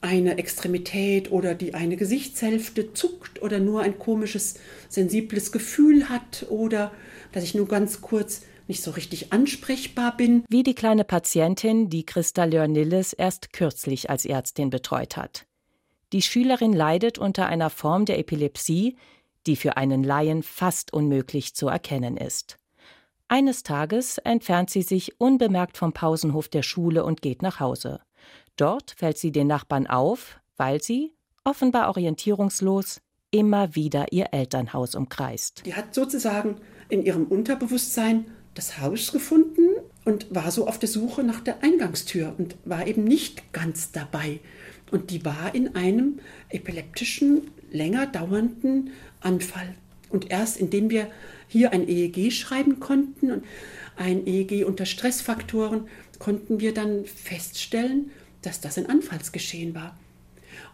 eine 0.01 0.39
Extremität 0.39 1.31
oder 1.31 1.55
die 1.55 1.75
eine 1.75 1.97
Gesichtshälfte 1.97 2.95
zuckt 2.95 3.43
oder 3.43 3.59
nur 3.59 3.83
ein 3.83 3.99
komisches, 3.99 4.55
sensibles 4.89 5.53
Gefühl 5.53 6.09
hat 6.09 6.47
oder 6.49 6.91
dass 7.33 7.45
ich 7.45 7.55
nur 7.55 7.69
ganz 7.69 8.01
kurz 8.01 8.43
nicht 8.69 8.83
so 8.83 8.91
richtig 8.93 9.33
ansprechbar 9.33 10.17
bin. 10.17 10.45
Wie 10.49 10.63
die 10.63 10.75
kleine 10.75 11.05
Patientin, 11.05 11.89
die 11.89 12.05
Christa 12.05 12.45
Lörnilles 12.45 13.13
erst 13.13 13.53
kürzlich 13.53 14.11
als 14.11 14.25
Ärztin 14.25 14.71
betreut 14.71 15.17
hat. 15.17 15.47
Die 16.13 16.23
Schülerin 16.23 16.73
leidet 16.73 17.19
unter 17.19 17.47
einer 17.47 17.71
Form 17.71 18.05
der 18.05 18.19
Epilepsie, 18.19 18.97
die 19.47 19.57
für 19.57 19.77
einen 19.77 20.05
Laien 20.05 20.43
fast 20.43 20.93
unmöglich 20.93 21.55
zu 21.55 21.69
erkennen 21.69 22.17
ist. 22.17 22.59
Eines 23.29 23.63
Tages 23.63 24.19
entfernt 24.19 24.71
sie 24.71 24.83
sich 24.83 25.21
unbemerkt 25.21 25.77
vom 25.77 25.93
Pausenhof 25.93 26.49
der 26.49 26.63
Schule 26.63 27.05
und 27.05 27.21
geht 27.21 27.43
nach 27.43 27.61
Hause. 27.61 28.01
Dort 28.57 28.93
fällt 28.93 29.19
sie 29.19 29.33
den 29.33 29.47
Nachbarn 29.47 29.87
auf, 29.87 30.41
weil 30.57 30.83
sie, 30.83 31.15
offenbar 31.45 31.89
orientierungslos, 31.89 33.01
immer 33.31 33.75
wieder 33.75 34.13
ihr 34.13 34.33
Elternhaus 34.33 34.95
umkreist. 34.95 35.65
Die 35.67 35.75
hat 35.75 35.95
sozusagen 35.95 36.57
in 36.89 37.03
ihrem 37.03 37.27
Unterbewusstsein 37.27 38.27
das 38.59 38.81
Haus 38.81 39.12
gefunden 39.12 39.69
und 40.05 40.27
war 40.35 40.50
so 40.50 40.67
auf 40.67 40.81
der 40.81 40.88
Suche 40.88 41.23
nach 41.23 41.41
der 41.41 41.62
Eingangstür 41.62 42.35
und 42.37 42.57
war 42.65 42.88
eben 42.88 43.05
nicht 43.05 43.53
ganz 43.53 43.93
dabei. 43.93 44.41
Und 44.91 45.11
die 45.11 45.25
war 45.25 45.55
in 45.55 45.77
einem 45.77 46.19
epileptischen, 46.49 47.53
länger 47.71 48.07
dauernden 48.07 48.91
Anfall. 49.21 49.77
Und 50.11 50.31
erst 50.31 50.57
indem 50.57 50.91
wir 50.91 51.09
hier 51.47 51.73
ein 51.73 51.88
EEG 51.88 52.33
schreiben 52.33 52.81
konnten 52.81 53.31
und 53.31 53.45
ein 53.97 54.27
EEG 54.27 54.65
unter 54.65 54.87
Stressfaktoren, 54.87 55.87
konnten 56.19 56.59
wir 56.59 56.75
dann 56.75 57.05
feststellen, 57.05 58.11
dass 58.43 58.61
das 58.61 58.77
ein 58.77 58.87
Anfallsgeschehen 58.87 59.75
war. 59.77 59.97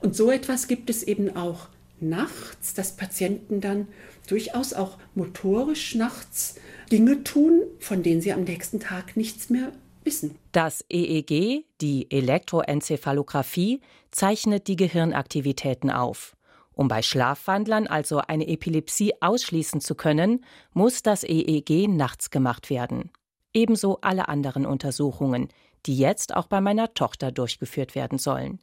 Und 0.01 0.17
so 0.17 0.31
etwas 0.31 0.69
gibt 0.69 0.89
es 0.89 1.03
eben 1.03 1.37
auch 1.37 1.69
nachts, 2.01 2.73
dass 2.73 2.97
Patienten 2.97 3.61
dann 3.61 3.89
durchaus 4.27 4.73
auch 4.73 4.99
motorisch 5.15 5.95
nachts 5.95 6.57
Dinge 6.91 7.25
tun, 7.25 7.63
von 7.79 8.03
denen 8.03 8.21
sie 8.21 8.33
am 8.33 8.45
nächsten 8.45 8.81
Tag 8.81 9.17
nichts 9.17 9.51
mehr 9.51 9.73
wissen. 10.05 10.37
Das 10.53 10.85
EEG, 10.91 11.65
die 11.81 12.11
Elektroenzephalographie, 12.11 13.81
zeichnet 14.11 14.69
die 14.69 14.77
Gehirnaktivitäten 14.77 15.91
auf. 15.91 16.37
Um 16.73 16.89
bei 16.89 17.03
Schlafwandlern 17.03 17.87
also 17.87 18.19
eine 18.19 18.49
Epilepsie 18.49 19.13
ausschließen 19.21 19.81
zu 19.81 19.95
können, 19.95 20.45
muss 20.73 21.03
das 21.03 21.23
EEG 21.23 21.89
nachts 21.89 22.31
gemacht 22.31 22.69
werden. 22.69 23.11
Ebenso 23.53 23.99
alle 24.01 24.29
anderen 24.29 24.67
Untersuchungen, 24.67 25.49
die 25.87 25.97
jetzt 25.97 26.35
auch 26.35 26.47
bei 26.47 26.61
meiner 26.61 26.93
Tochter 26.95 27.31
durchgeführt 27.31 27.95
werden 27.95 28.19
sollen. 28.19 28.59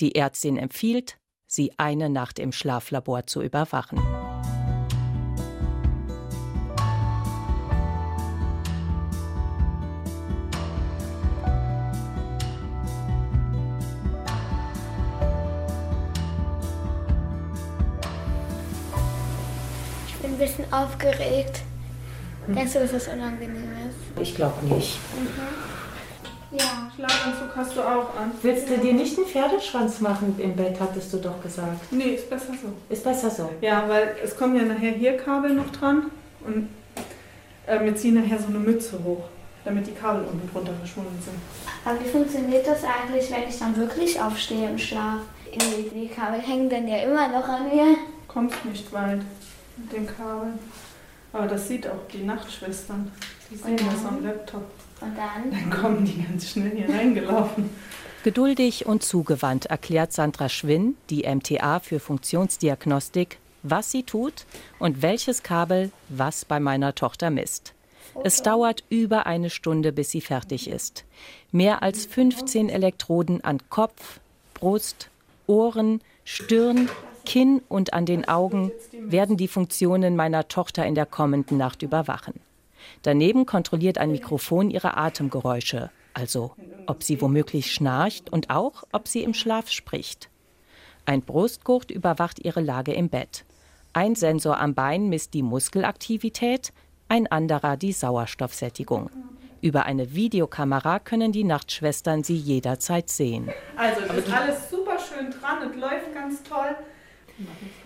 Die 0.00 0.16
Ärztin 0.16 0.56
empfiehlt, 0.56 1.18
sie 1.46 1.72
eine 1.78 2.10
Nacht 2.10 2.38
im 2.38 2.50
Schlaflabor 2.50 3.26
zu 3.26 3.42
überwachen. 3.42 4.00
Aufgeregt. 20.72 21.60
Denkst 22.48 22.72
du, 22.72 22.80
dass 22.80 22.92
das 22.92 23.08
unangenehm 23.08 23.70
ist? 23.88 24.20
Ich 24.20 24.34
glaube 24.34 24.66
nicht. 24.66 24.98
Mhm. 25.14 26.58
Ja. 26.58 26.90
Schlafanzug 26.94 27.56
hast 27.56 27.76
du 27.76 27.80
auch 27.80 28.14
an. 28.16 28.32
Willst 28.42 28.68
du 28.68 28.76
dir 28.76 28.92
nicht 28.92 29.16
einen 29.16 29.26
Pferdeschwanz 29.26 30.00
machen 30.00 30.34
im 30.38 30.54
Bett, 30.54 30.76
hattest 30.78 31.12
du 31.12 31.18
doch 31.18 31.40
gesagt. 31.42 31.90
Nee, 31.90 32.14
ist 32.14 32.28
besser 32.28 32.52
so. 32.52 32.68
Ist 32.90 33.04
besser 33.04 33.30
so. 33.30 33.50
Ja, 33.60 33.88
weil 33.88 34.16
es 34.22 34.36
kommen 34.36 34.56
ja 34.56 34.64
nachher 34.64 34.90
hier 34.90 35.16
Kabel 35.16 35.54
noch 35.54 35.70
dran 35.70 36.10
und 36.46 36.68
äh, 37.66 37.82
wir 37.82 37.96
ziehen 37.96 38.14
nachher 38.14 38.38
so 38.38 38.48
eine 38.48 38.58
Mütze 38.58 38.98
hoch, 39.02 39.24
damit 39.64 39.86
die 39.86 39.92
Kabel 39.92 40.24
unten 40.24 40.50
drunter 40.52 40.74
verschwunden 40.74 41.18
sind. 41.24 41.36
Aber 41.84 41.98
wie 42.04 42.08
funktioniert 42.08 42.66
das 42.66 42.80
eigentlich, 42.84 43.30
wenn 43.30 43.48
ich 43.48 43.58
dann 43.58 43.74
wirklich 43.76 44.20
aufstehe 44.20 44.68
im 44.68 44.78
Schlaf? 44.78 45.20
Die, 45.54 45.88
die 45.88 46.08
Kabel 46.08 46.40
hängen 46.40 46.68
dann 46.68 46.86
ja 46.86 46.98
immer 46.98 47.28
noch 47.28 47.48
an 47.48 47.68
mir. 47.68 47.96
Kommst 48.28 48.62
nicht 48.64 48.92
weit 48.92 49.20
mit 49.76 49.92
den 49.92 50.06
Kabeln. 50.06 50.58
Aber 51.32 51.46
das 51.46 51.68
sieht 51.68 51.86
auch 51.86 52.06
die 52.12 52.24
Nachtschwestern. 52.24 53.10
Die 53.50 53.56
sehen 53.56 53.70
Und 53.72 53.80
das 53.86 54.02
dann? 54.02 54.16
am 54.18 54.24
Laptop. 54.24 54.70
Und 55.00 55.16
dann? 55.16 55.50
Dann 55.50 55.70
kommen 55.70 56.04
die 56.04 56.22
ganz 56.22 56.50
schnell 56.50 56.70
hier 56.76 56.88
reingelaufen. 56.94 57.70
Geduldig 58.22 58.86
und 58.86 59.02
zugewandt 59.02 59.66
erklärt 59.66 60.12
Sandra 60.12 60.48
Schwinn, 60.48 60.96
die 61.10 61.24
MTA 61.26 61.80
für 61.80 61.98
Funktionsdiagnostik, 61.98 63.38
was 63.64 63.90
sie 63.90 64.04
tut 64.04 64.46
und 64.78 65.02
welches 65.02 65.42
Kabel 65.42 65.90
was 66.08 66.44
bei 66.44 66.60
meiner 66.60 66.94
Tochter 66.94 67.30
misst. 67.30 67.74
Es 68.24 68.42
dauert 68.42 68.84
über 68.90 69.26
eine 69.26 69.50
Stunde, 69.50 69.90
bis 69.92 70.10
sie 70.10 70.20
fertig 70.20 70.68
ist. 70.68 71.04
Mehr 71.50 71.82
als 71.82 72.04
15 72.06 72.68
Elektroden 72.68 73.42
an 73.42 73.58
Kopf, 73.70 74.20
Brust, 74.54 75.08
Ohren, 75.46 76.00
Stirn, 76.24 76.88
Kinn 77.24 77.62
und 77.68 77.94
an 77.94 78.06
den 78.06 78.28
Augen 78.28 78.72
werden 78.92 79.36
die 79.36 79.48
Funktionen 79.48 80.16
meiner 80.16 80.48
Tochter 80.48 80.86
in 80.86 80.94
der 80.94 81.06
kommenden 81.06 81.58
Nacht 81.58 81.82
überwachen. 81.82 82.34
Daneben 83.02 83.46
kontrolliert 83.46 83.98
ein 83.98 84.10
Mikrofon 84.10 84.70
ihre 84.70 84.96
Atemgeräusche, 84.96 85.90
also 86.14 86.52
ob 86.86 87.02
sie 87.02 87.20
womöglich 87.20 87.72
schnarcht 87.72 88.30
und 88.30 88.50
auch, 88.50 88.84
ob 88.92 89.08
sie 89.08 89.22
im 89.22 89.34
Schlaf 89.34 89.70
spricht. 89.70 90.28
Ein 91.04 91.22
Brustgurt 91.22 91.90
überwacht 91.90 92.44
ihre 92.44 92.60
Lage 92.60 92.92
im 92.92 93.08
Bett. 93.08 93.44
Ein 93.92 94.14
Sensor 94.14 94.58
am 94.58 94.74
Bein 94.74 95.08
misst 95.08 95.34
die 95.34 95.42
Muskelaktivität, 95.42 96.72
ein 97.08 97.26
anderer 97.26 97.76
die 97.76 97.92
Sauerstoffsättigung. 97.92 99.10
Über 99.60 99.84
eine 99.86 100.14
Videokamera 100.14 100.98
können 100.98 101.30
die 101.30 101.44
Nachtschwestern 101.44 102.24
sie 102.24 102.36
jederzeit 102.36 103.08
sehen. 103.08 103.48
Also, 103.76 104.00
das 104.08 104.16
ist 104.16 104.32
alles 104.32 104.70
super 104.70 104.98
schön 104.98 105.30
dran, 105.30 105.70
es 105.70 105.76
läuft 105.76 106.14
ganz 106.14 106.42
toll. 106.42 106.76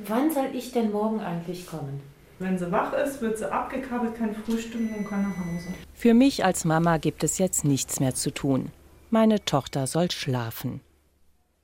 Wann 0.08 0.32
soll 0.32 0.50
ich 0.52 0.72
denn 0.72 0.92
morgen 0.92 1.20
eigentlich 1.20 1.66
kommen? 1.66 2.00
Wenn 2.38 2.58
sie 2.58 2.70
wach 2.70 2.92
ist, 2.92 3.22
wird 3.22 3.38
sie 3.38 3.50
abgekabelt, 3.50 4.14
kann 4.14 4.34
frühstücken 4.34 4.94
und 4.94 5.08
kann 5.08 5.22
nach 5.22 5.36
Hause. 5.38 5.68
Für 5.94 6.14
mich 6.14 6.44
als 6.44 6.64
Mama 6.64 6.98
gibt 6.98 7.24
es 7.24 7.38
jetzt 7.38 7.64
nichts 7.64 7.98
mehr 7.98 8.14
zu 8.14 8.30
tun. 8.30 8.70
Meine 9.10 9.44
Tochter 9.44 9.86
soll 9.86 10.10
schlafen. 10.10 10.80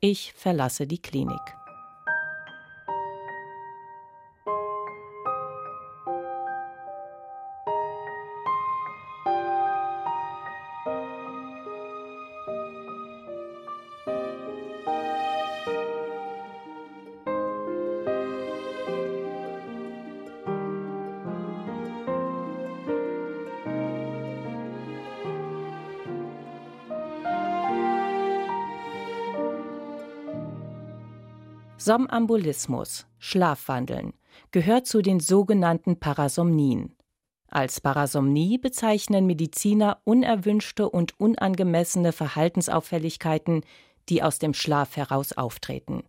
Ich 0.00 0.32
verlasse 0.32 0.86
die 0.86 1.00
Klinik. 1.00 1.40
Somnambulismus, 31.84 33.06
Schlafwandeln, 33.18 34.12
gehört 34.52 34.86
zu 34.86 35.02
den 35.02 35.18
sogenannten 35.18 35.98
Parasomnien. 35.98 36.94
Als 37.48 37.80
Parasomnie 37.80 38.56
bezeichnen 38.58 39.26
Mediziner 39.26 40.00
unerwünschte 40.04 40.88
und 40.88 41.18
unangemessene 41.18 42.12
Verhaltensauffälligkeiten, 42.12 43.64
die 44.08 44.22
aus 44.22 44.38
dem 44.38 44.54
Schlaf 44.54 44.96
heraus 44.96 45.32
auftreten. 45.32 46.04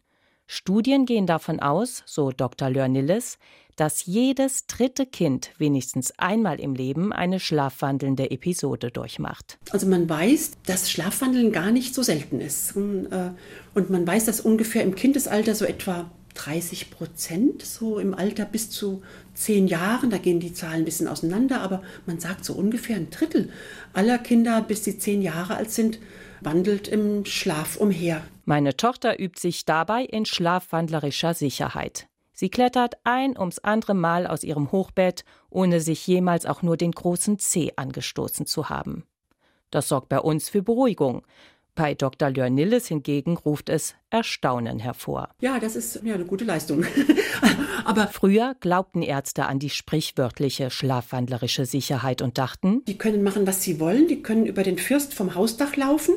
Studien 0.46 1.08
gehen 1.08 1.25
davon 1.25 1.60
aus, 1.60 2.03
so 2.06 2.32
Dr. 2.32 2.70
Lörnilles, 2.70 3.39
dass 3.75 4.06
jedes 4.06 4.68
dritte 4.68 5.06
Kind 5.06 5.51
wenigstens 5.58 6.18
einmal 6.18 6.60
im 6.60 6.75
Leben 6.75 7.13
eine 7.13 7.39
schlafwandelnde 7.39 8.32
Episode 8.32 8.92
durchmacht. 8.92 9.58
Also 9.72 9.88
man 9.88 10.10
weiß, 10.10 10.51
dass 10.65 10.92
Schlafwandeln 10.92 11.51
gar 11.51 11.72
nicht 11.72 11.96
so 11.96 12.03
selten 12.03 12.39
ist. 12.39 12.75
Und, 12.75 13.08
äh, 13.08 13.32
und 13.74 13.89
man 13.89 14.06
weiß, 14.06 14.25
dass 14.25 14.42
ungefähr 14.42 14.84
im 14.84 14.96
Kindesalter 14.96 15.56
so 15.56 15.65
etwa 15.65 16.10
30 16.36 16.92
Prozent, 16.92 17.62
so 17.62 18.00
im 18.00 18.13
Alter 18.13 18.46
bis 18.46 18.70
zu 18.70 19.03
zehn 19.34 19.68
Jahren, 19.68 20.10
da 20.10 20.18
gehen 20.18 20.39
die 20.39 20.53
Zahlen 20.53 20.82
ein 20.82 20.86
bisschen 20.86 21.08
auseinander, 21.08 21.62
aber 21.62 21.84
man 22.06 22.20
sagt 22.20 22.46
so 22.46 22.53
ungefähr 22.53 22.96
ein 22.96 23.10
Drittel 23.10 23.50
aller 23.94 24.18
Kinder, 24.18 24.62
bis 24.62 24.84
sie 24.84 24.98
zehn 24.98 25.22
Jahre 25.22 25.56
alt 25.56 25.72
sind, 25.72 26.00
wandelt 26.42 26.88
im 26.88 27.25
Schlaf 27.25 27.77
umher. 27.77 28.24
Meine 28.46 28.75
Tochter 28.75 29.20
übt 29.20 29.39
sich 29.39 29.65
dabei 29.65 30.03
in 30.03 30.25
schlafwandlerischer 30.25 31.34
Sicherheit. 31.34 32.08
Sie 32.34 32.50
klettert 32.50 32.96
ein 33.04 33.38
ums 33.38 33.60
andere 33.60 33.94
Mal 33.94 34.25
aus 34.25 34.44
ihrem 34.44 34.72
Hochbett, 34.72 35.24
ohne 35.52 35.80
sich 35.80 36.06
jemals 36.08 36.46
auch 36.48 36.63
nur 36.63 36.78
den 36.78 36.92
großen 36.92 37.38
Zeh 37.38 37.74
angestoßen 37.75 38.48
zu 38.48 38.70
haben. 38.70 39.06
Das 39.70 39.88
sorgt 39.88 40.10
bei 40.10 40.20
uns 40.20 40.50
für 40.50 40.63
Beruhigung. 40.63 41.24
Bei 41.75 41.96
Dr. 41.96 42.30
Lörnilles 42.30 42.88
hingegen 42.88 43.36
ruft 43.38 43.70
es 43.70 43.96
Erstaunen 44.12 44.78
hervor. 44.78 45.30
Ja, 45.42 45.60
das 45.60 45.75
ist 45.75 46.02
ja 46.04 46.13
eine 46.13 46.25
gute 46.25 46.46
Leistung. 46.46 46.86
Aber 47.86 48.08
früher 48.08 48.56
glaubten 48.60 49.02
Ärzte 49.02 49.46
an 49.46 49.58
die 49.58 49.72
sprichwörtliche 49.72 50.70
schlafwandlerische 50.70 51.66
Sicherheit 51.66 52.22
und 52.22 52.38
dachten, 52.38 52.84
die 52.86 52.98
können 52.98 53.24
machen, 53.24 53.48
was 53.48 53.63
sie 53.63 53.80
wollen, 53.80 54.08
die 54.08 54.22
können 54.22 54.46
über 54.46 54.62
den 54.62 54.78
Fürst 54.78 55.16
vom 55.16 55.34
Hausdach 55.34 55.75
laufen. 55.75 56.13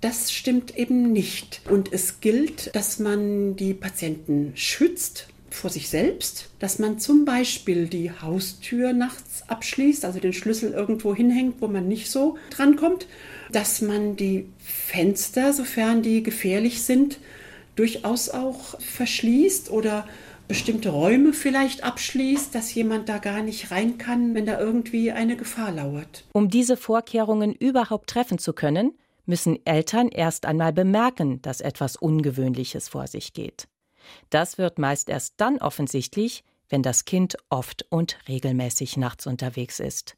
Das 0.00 0.32
stimmt 0.32 0.76
eben 0.76 1.12
nicht. 1.12 1.60
Und 1.68 1.92
es 1.92 2.20
gilt, 2.20 2.74
dass 2.74 2.98
man 2.98 3.54
die 3.54 3.74
Patienten 3.74 4.52
schützt 4.56 5.28
vor 5.58 5.70
sich 5.70 5.88
selbst, 5.88 6.50
dass 6.58 6.78
man 6.78 6.98
zum 6.98 7.24
Beispiel 7.24 7.86
die 7.86 8.10
Haustür 8.10 8.92
nachts 8.92 9.42
abschließt, 9.48 10.04
also 10.04 10.20
den 10.20 10.32
Schlüssel 10.32 10.72
irgendwo 10.72 11.14
hinhängt, 11.14 11.60
wo 11.60 11.68
man 11.68 11.88
nicht 11.88 12.10
so 12.10 12.38
drankommt, 12.50 13.06
dass 13.52 13.80
man 13.82 14.16
die 14.16 14.48
Fenster, 14.58 15.52
sofern 15.52 16.02
die 16.02 16.22
gefährlich 16.22 16.82
sind, 16.82 17.18
durchaus 17.76 18.28
auch 18.28 18.80
verschließt 18.80 19.70
oder 19.70 20.06
bestimmte 20.48 20.88
Räume 20.88 21.32
vielleicht 21.32 21.84
abschließt, 21.84 22.54
dass 22.54 22.74
jemand 22.74 23.08
da 23.08 23.18
gar 23.18 23.42
nicht 23.42 23.70
rein 23.70 23.98
kann, 23.98 24.34
wenn 24.34 24.46
da 24.46 24.58
irgendwie 24.58 25.12
eine 25.12 25.36
Gefahr 25.36 25.72
lauert. 25.72 26.24
Um 26.32 26.48
diese 26.48 26.76
Vorkehrungen 26.76 27.54
überhaupt 27.54 28.08
treffen 28.08 28.38
zu 28.38 28.54
können, 28.54 28.92
müssen 29.26 29.58
Eltern 29.66 30.08
erst 30.08 30.46
einmal 30.46 30.72
bemerken, 30.72 31.42
dass 31.42 31.60
etwas 31.60 31.96
Ungewöhnliches 31.96 32.88
vor 32.88 33.06
sich 33.06 33.34
geht. 33.34 33.68
Das 34.30 34.58
wird 34.58 34.78
meist 34.78 35.08
erst 35.08 35.34
dann 35.38 35.58
offensichtlich, 35.58 36.44
wenn 36.68 36.82
das 36.82 37.04
Kind 37.04 37.36
oft 37.48 37.86
und 37.90 38.18
regelmäßig 38.28 38.96
nachts 38.96 39.26
unterwegs 39.26 39.80
ist. 39.80 40.16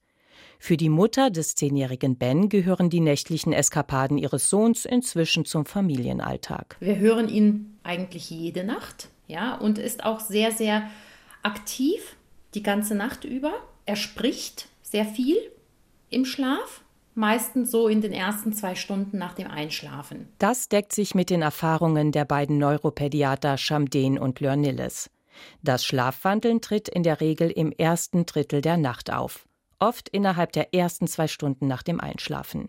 Für 0.59 0.77
die 0.77 0.89
Mutter 0.89 1.31
des 1.31 1.55
zehnjährigen 1.55 2.17
Ben 2.17 2.49
gehören 2.49 2.91
die 2.91 3.01
nächtlichen 3.01 3.53
Eskapaden 3.53 4.19
ihres 4.19 4.51
Sohns 4.51 4.85
inzwischen 4.85 5.45
zum 5.45 5.65
Familienalltag. 5.65 6.77
Wir 6.81 6.97
hören 6.97 7.29
ihn 7.29 7.79
eigentlich 7.83 8.31
jede 8.31 8.65
Nacht, 8.65 9.09
ja, 9.27 9.55
und 9.55 9.79
ist 9.79 10.05
auch 10.05 10.21
sehr, 10.21 10.53
sehr 10.53 10.89
aktiv 11.43 12.17
die 12.55 12.63
ganze 12.63 12.95
Nacht 12.95 13.25
über. 13.25 13.53
Er 13.87 13.97
spricht 13.97 14.69
sehr 14.83 15.07
viel 15.07 15.39
im 16.11 16.25
Schlaf 16.25 16.83
meistens 17.14 17.71
so 17.71 17.88
in 17.88 18.00
den 18.00 18.12
ersten 18.12 18.52
zwei 18.52 18.75
Stunden 18.75 19.19
nach 19.19 19.35
dem 19.35 19.49
Einschlafen. 19.49 20.29
Das 20.38 20.69
deckt 20.69 20.93
sich 20.93 21.14
mit 21.14 21.31
den 21.31 21.43
Erfahrungen 21.43 22.12
der 22.12 22.25
beiden 22.25 22.59
Neuropädiater 22.59 23.59
Schamden 23.59 24.19
und 24.19 24.40
Lörnilles. 24.40 25.11
Das 25.62 25.85
Schlafwandeln 25.85 26.61
tritt 26.61 26.88
in 26.88 27.02
der 27.02 27.21
Regel 27.21 27.50
im 27.50 27.73
ersten 27.73 28.26
Drittel 28.26 28.61
der 28.61 28.76
Nacht 28.76 29.12
auf, 29.12 29.47
oft 29.79 30.09
innerhalb 30.09 30.52
der 30.52 30.75
ersten 30.75 31.07
zwei 31.07 31.29
Stunden 31.29 31.67
nach 31.67 31.83
dem 31.83 32.00
Einschlafen. 32.00 32.69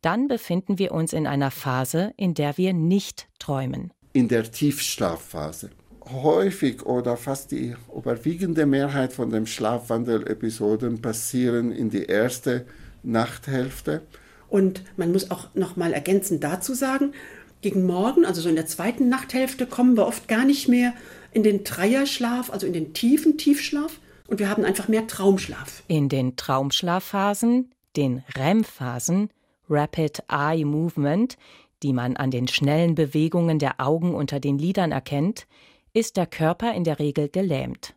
Dann 0.00 0.28
befinden 0.28 0.78
wir 0.78 0.92
uns 0.92 1.12
in 1.12 1.26
einer 1.26 1.50
Phase, 1.50 2.12
in 2.16 2.34
der 2.34 2.56
wir 2.56 2.72
nicht 2.72 3.28
träumen. 3.38 3.92
In 4.12 4.28
der 4.28 4.50
Tiefschlafphase. 4.50 5.70
Häufig 6.10 6.86
oder 6.86 7.18
fast 7.18 7.50
die 7.50 7.76
überwiegende 7.94 8.64
Mehrheit 8.64 9.12
von 9.12 9.28
den 9.28 9.46
Schlafwandel-Episoden 9.46 11.02
passieren 11.02 11.70
in 11.70 11.90
die 11.90 12.04
erste 12.04 12.64
Nachthälfte. 13.02 14.02
Und 14.48 14.82
man 14.96 15.12
muss 15.12 15.30
auch 15.30 15.48
noch 15.54 15.76
mal 15.76 15.92
ergänzend 15.92 16.42
dazu 16.42 16.74
sagen, 16.74 17.12
gegen 17.60 17.86
Morgen, 17.86 18.24
also 18.24 18.40
so 18.40 18.48
in 18.48 18.54
der 18.54 18.66
zweiten 18.66 19.08
Nachthälfte, 19.08 19.66
kommen 19.66 19.96
wir 19.96 20.06
oft 20.06 20.28
gar 20.28 20.44
nicht 20.44 20.68
mehr 20.68 20.94
in 21.32 21.42
den 21.42 21.64
Dreierschlaf, 21.64 22.50
also 22.50 22.66
in 22.66 22.72
den 22.72 22.94
tiefen 22.94 23.36
Tiefschlaf. 23.36 23.98
Und 24.26 24.38
wir 24.38 24.48
haben 24.48 24.64
einfach 24.64 24.88
mehr 24.88 25.06
Traumschlaf. 25.06 25.82
In 25.88 26.08
den 26.08 26.36
Traumschlafphasen, 26.36 27.72
den 27.96 28.22
REM-Phasen, 28.36 29.30
Rapid 29.68 30.22
Eye 30.30 30.64
Movement, 30.64 31.36
die 31.82 31.92
man 31.92 32.16
an 32.16 32.30
den 32.30 32.48
schnellen 32.48 32.94
Bewegungen 32.94 33.58
der 33.58 33.80
Augen 33.80 34.14
unter 34.14 34.40
den 34.40 34.58
Lidern 34.58 34.92
erkennt, 34.92 35.46
ist 35.92 36.16
der 36.16 36.26
Körper 36.26 36.74
in 36.74 36.84
der 36.84 36.98
Regel 36.98 37.28
gelähmt. 37.28 37.94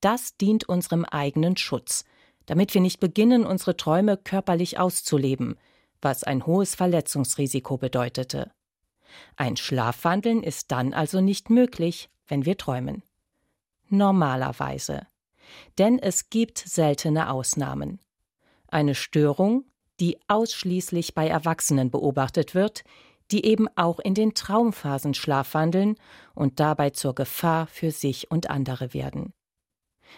Das 0.00 0.36
dient 0.36 0.68
unserem 0.68 1.04
eigenen 1.04 1.56
Schutz, 1.56 2.04
damit 2.50 2.74
wir 2.74 2.80
nicht 2.80 2.98
beginnen, 2.98 3.46
unsere 3.46 3.76
Träume 3.76 4.16
körperlich 4.16 4.76
auszuleben, 4.76 5.56
was 6.02 6.24
ein 6.24 6.46
hohes 6.46 6.74
Verletzungsrisiko 6.74 7.76
bedeutete. 7.76 8.50
Ein 9.36 9.56
Schlafwandeln 9.56 10.42
ist 10.42 10.72
dann 10.72 10.92
also 10.92 11.20
nicht 11.20 11.48
möglich, 11.48 12.10
wenn 12.26 12.44
wir 12.44 12.56
träumen. 12.56 13.04
Normalerweise. 13.88 15.06
Denn 15.78 16.00
es 16.00 16.28
gibt 16.28 16.58
seltene 16.58 17.30
Ausnahmen. 17.30 18.00
Eine 18.66 18.96
Störung, 18.96 19.64
die 20.00 20.18
ausschließlich 20.26 21.14
bei 21.14 21.28
Erwachsenen 21.28 21.92
beobachtet 21.92 22.56
wird, 22.56 22.82
die 23.30 23.46
eben 23.46 23.68
auch 23.76 24.00
in 24.00 24.14
den 24.14 24.34
Traumphasen 24.34 25.14
schlafwandeln 25.14 25.94
und 26.34 26.58
dabei 26.58 26.90
zur 26.90 27.14
Gefahr 27.14 27.68
für 27.68 27.92
sich 27.92 28.28
und 28.28 28.50
andere 28.50 28.92
werden. 28.92 29.34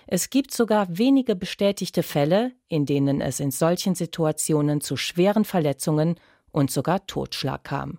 Es 0.07 0.31
gibt 0.31 0.53
sogar 0.53 0.87
wenige 0.91 1.37
bestätigte 1.37 2.03
Fälle, 2.03 2.53
in 2.69 2.87
denen 2.87 3.21
es 3.21 3.41
in 3.41 3.51
solchen 3.51 3.95
Situationen 3.95 4.81
zu 4.81 4.97
schweren 4.97 5.45
Verletzungen 5.45 6.17
und 6.51 6.71
sogar 6.71 7.07
Totschlag 7.07 7.65
kam. 7.65 7.99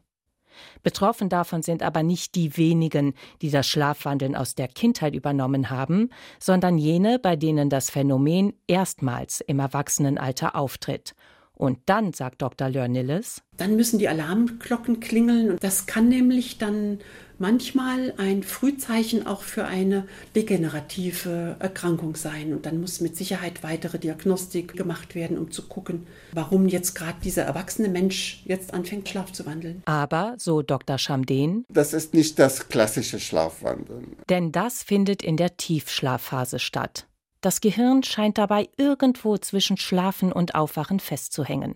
Betroffen 0.83 1.29
davon 1.29 1.61
sind 1.61 1.81
aber 1.81 2.03
nicht 2.03 2.35
die 2.35 2.57
wenigen, 2.57 3.13
die 3.41 3.49
das 3.49 3.67
Schlafwandeln 3.67 4.35
aus 4.35 4.55
der 4.55 4.67
Kindheit 4.67 5.15
übernommen 5.15 5.69
haben, 5.69 6.09
sondern 6.39 6.77
jene, 6.77 7.19
bei 7.19 7.35
denen 7.35 7.69
das 7.69 7.89
Phänomen 7.89 8.53
erstmals 8.67 9.41
im 9.41 9.59
Erwachsenenalter 9.59 10.55
auftritt. 10.55 11.15
Und 11.55 11.79
dann, 11.85 12.13
sagt 12.13 12.41
Dr. 12.41 12.69
Lörnilles, 12.69 13.41
dann 13.57 13.75
müssen 13.75 13.99
die 13.99 14.07
Alarmglocken 14.07 14.99
klingeln 14.99 15.51
und 15.51 15.63
das 15.63 15.85
kann 15.85 16.09
nämlich 16.09 16.57
dann 16.57 16.99
manchmal 17.37 18.13
ein 18.17 18.43
Frühzeichen 18.43 19.27
auch 19.27 19.41
für 19.41 19.65
eine 19.65 20.07
degenerative 20.35 21.57
Erkrankung 21.59 22.15
sein. 22.15 22.53
Und 22.53 22.65
dann 22.65 22.79
muss 22.79 23.01
mit 23.01 23.15
Sicherheit 23.15 23.63
weitere 23.63 23.99
Diagnostik 23.99 24.75
gemacht 24.75 25.13
werden, 25.13 25.37
um 25.37 25.51
zu 25.51 25.67
gucken, 25.67 26.07
warum 26.31 26.67
jetzt 26.67 26.95
gerade 26.95 27.19
dieser 27.23 27.43
erwachsene 27.43 27.89
Mensch 27.89 28.41
jetzt 28.45 28.73
anfängt, 28.73 29.09
Schlaf 29.09 29.31
zu 29.31 29.45
wandeln. 29.45 29.81
Aber, 29.85 30.35
so 30.37 30.61
Dr. 30.61 30.97
Schamden, 30.97 31.65
das 31.69 31.93
ist 31.93 32.13
nicht 32.13 32.39
das 32.39 32.69
klassische 32.69 33.19
Schlafwandeln. 33.19 34.15
Denn 34.29 34.51
das 34.51 34.83
findet 34.83 35.21
in 35.21 35.37
der 35.37 35.57
Tiefschlafphase 35.57 36.59
statt. 36.59 37.07
Das 37.43 37.59
Gehirn 37.59 38.03
scheint 38.03 38.37
dabei 38.37 38.69
irgendwo 38.77 39.37
zwischen 39.37 39.75
Schlafen 39.75 40.31
und 40.31 40.55
Aufwachen 40.55 41.01
festzuhängen. 41.01 41.75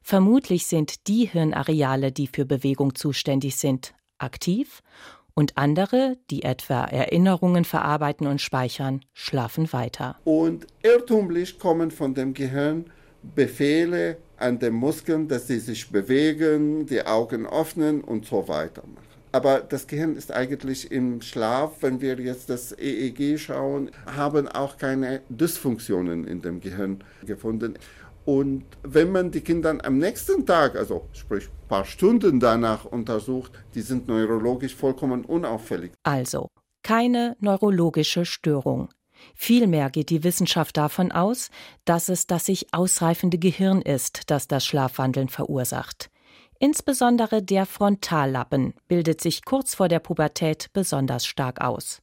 Vermutlich 0.00 0.66
sind 0.66 1.06
die 1.06 1.26
Hirnareale, 1.26 2.12
die 2.12 2.28
für 2.28 2.46
Bewegung 2.46 2.94
zuständig 2.94 3.56
sind, 3.56 3.92
aktiv 4.16 4.82
und 5.34 5.58
andere, 5.58 6.16
die 6.30 6.44
etwa 6.44 6.84
Erinnerungen 6.84 7.66
verarbeiten 7.66 8.26
und 8.26 8.40
speichern, 8.40 9.02
schlafen 9.12 9.70
weiter. 9.70 10.16
Und 10.24 10.66
irrtümlich 10.82 11.58
kommen 11.58 11.90
von 11.90 12.14
dem 12.14 12.32
Gehirn 12.32 12.86
Befehle 13.22 14.16
an 14.38 14.58
den 14.58 14.72
Muskeln, 14.72 15.28
dass 15.28 15.46
sie 15.46 15.58
sich 15.58 15.90
bewegen, 15.90 16.86
die 16.86 17.04
Augen 17.04 17.46
öffnen 17.46 18.00
und 18.00 18.24
so 18.24 18.48
weiter 18.48 18.82
machen. 18.86 19.05
Aber 19.36 19.60
das 19.60 19.86
Gehirn 19.86 20.16
ist 20.16 20.32
eigentlich 20.32 20.90
im 20.90 21.20
Schlaf. 21.20 21.82
Wenn 21.82 22.00
wir 22.00 22.18
jetzt 22.18 22.48
das 22.48 22.72
EEG 22.72 23.38
schauen, 23.38 23.90
haben 24.06 24.48
auch 24.48 24.78
keine 24.78 25.20
Dysfunktionen 25.28 26.26
in 26.26 26.40
dem 26.40 26.58
Gehirn 26.58 27.04
gefunden. 27.26 27.74
Und 28.24 28.64
wenn 28.82 29.12
man 29.12 29.30
die 29.30 29.42
Kinder 29.42 29.76
am 29.84 29.98
nächsten 29.98 30.46
Tag, 30.46 30.74
also 30.74 31.06
sprich 31.12 31.48
ein 31.48 31.68
paar 31.68 31.84
Stunden 31.84 32.40
danach 32.40 32.86
untersucht, 32.86 33.52
die 33.74 33.82
sind 33.82 34.08
neurologisch 34.08 34.74
vollkommen 34.74 35.26
unauffällig. 35.26 35.92
Also 36.02 36.48
keine 36.82 37.36
neurologische 37.38 38.24
Störung. 38.24 38.88
Vielmehr 39.34 39.90
geht 39.90 40.08
die 40.08 40.24
Wissenschaft 40.24 40.78
davon 40.78 41.12
aus, 41.12 41.50
dass 41.84 42.08
es 42.08 42.26
das 42.26 42.46
sich 42.46 42.72
ausreifende 42.72 43.36
Gehirn 43.36 43.82
ist, 43.82 44.30
das 44.30 44.48
das 44.48 44.64
Schlafwandeln 44.64 45.28
verursacht. 45.28 46.08
Insbesondere 46.58 47.42
der 47.42 47.66
Frontallappen 47.66 48.74
bildet 48.88 49.20
sich 49.20 49.44
kurz 49.44 49.74
vor 49.74 49.88
der 49.88 50.00
Pubertät 50.00 50.70
besonders 50.72 51.26
stark 51.26 51.60
aus. 51.60 52.02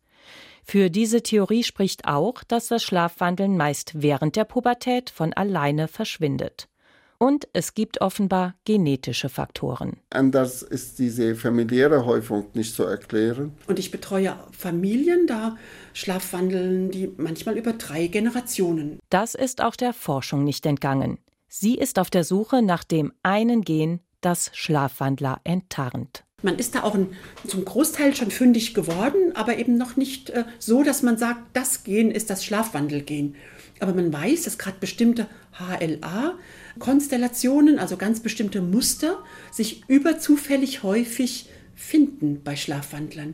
Für 0.64 0.90
diese 0.90 1.22
Theorie 1.22 1.64
spricht 1.64 2.08
auch, 2.08 2.44
dass 2.44 2.68
das 2.68 2.84
Schlafwandeln 2.84 3.58
meist 3.58 4.02
während 4.02 4.36
der 4.36 4.46
Pubertät 4.46 5.10
von 5.10 5.34
alleine 5.34 5.88
verschwindet. 5.88 6.70
Und 7.18 7.48
es 7.54 7.74
gibt 7.74 8.02
offenbar 8.02 8.56
genetische 8.66 9.30
Faktoren. 9.30 9.98
Anders 10.10 10.62
ist 10.62 11.00
diese 11.00 11.36
familiäre 11.36 12.06
Häufung 12.06 12.48
nicht 12.54 12.76
zu 12.76 12.84
erklären. 12.84 13.54
Und 13.68 13.80
ich 13.80 13.92
betreue 13.92 14.36
Familien, 14.52 15.26
da 15.28 15.56
schlafwandeln 15.94 16.92
die 16.92 17.14
manchmal 17.18 17.58
über 17.58 17.74
drei 17.74 18.08
Generationen. 18.08 19.00
Das 19.10 19.36
ist 19.36 19.62
auch 19.62 19.76
der 19.76 19.94
Forschung 19.94 20.44
nicht 20.44 20.66
entgangen. 20.66 21.18
Sie 21.48 21.76
ist 21.76 22.00
auf 22.00 22.10
der 22.10 22.24
Suche 22.24 22.62
nach 22.62 22.84
dem 22.84 23.14
einen 23.22 23.62
Gen, 23.62 24.02
das 24.26 24.52
Schlafwandler 24.54 25.40
enttarnt. 25.44 26.24
Man 26.42 26.58
ist 26.60 26.76
da 26.76 26.84
auch 26.84 26.96
ein, 26.96 27.16
zum 27.48 27.64
Großteil 27.64 28.14
schon 28.16 28.30
fündig 28.30 28.74
geworden, 28.74 29.34
aber 29.34 29.58
eben 29.58 29.78
noch 29.78 29.96
nicht 29.96 30.30
äh, 30.32 30.44
so, 30.60 30.84
dass 30.84 31.02
man 31.02 31.18
sagt, 31.18 31.40
das 31.54 31.86
Gen 31.86 32.12
ist 32.12 32.30
das 32.30 32.44
Schlafwandelgen. 32.44 33.36
Aber 33.80 33.94
man 33.94 34.12
weiß, 34.12 34.44
dass 34.44 34.58
gerade 34.58 34.76
bestimmte 34.80 35.28
HLA-Konstellationen, 35.58 37.80
also 37.80 37.96
ganz 37.98 38.20
bestimmte 38.20 38.62
Muster, 38.62 39.24
sich 39.52 39.84
überzufällig 39.88 40.84
häufig 40.84 41.50
finden 41.76 42.42
bei 42.44 42.56
Schlafwandlern. 42.56 43.34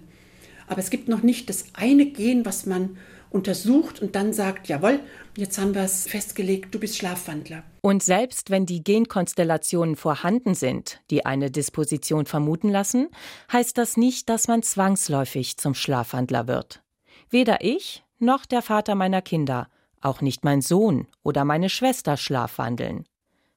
Aber 0.68 0.80
es 0.80 0.90
gibt 0.92 1.10
noch 1.10 1.24
nicht 1.24 1.50
das 1.50 1.66
eine 1.74 2.06
Gen, 2.06 2.46
was 2.46 2.68
man 2.68 2.98
untersucht 3.30 4.02
und 4.02 4.16
dann 4.16 4.34
sagt, 4.34 4.68
jawohl, 4.68 5.00
jetzt 5.38 5.58
haben 5.58 5.76
wir 5.76 5.84
es 5.84 6.08
festgelegt, 6.08 6.74
du 6.74 6.80
bist 6.80 6.98
Schlafwandler. 6.98 7.64
Und 7.82 8.04
selbst 8.04 8.50
wenn 8.50 8.66
die 8.66 8.84
Genkonstellationen 8.84 9.96
vorhanden 9.96 10.56
sind, 10.56 11.02
die 11.12 11.26
eine 11.26 11.52
Disposition 11.52 12.26
vermuten 12.26 12.70
lassen, 12.70 13.10
heißt 13.52 13.78
das 13.78 13.98
nicht, 13.98 14.30
dass 14.30 14.48
man 14.48 14.64
zwangsläufig 14.64 15.58
zum 15.58 15.74
Schlafwandler 15.74 16.48
wird. 16.48 16.82
Weder 17.30 17.64
ich 17.64 18.04
noch 18.18 18.46
der 18.46 18.62
Vater 18.62 18.96
meiner 18.96 19.22
Kinder, 19.22 19.68
auch 20.02 20.22
nicht 20.22 20.44
mein 20.44 20.62
Sohn 20.62 21.08
oder 21.24 21.46
meine 21.46 21.70
Schwester 21.70 22.18
schlafwandeln. 22.18 23.06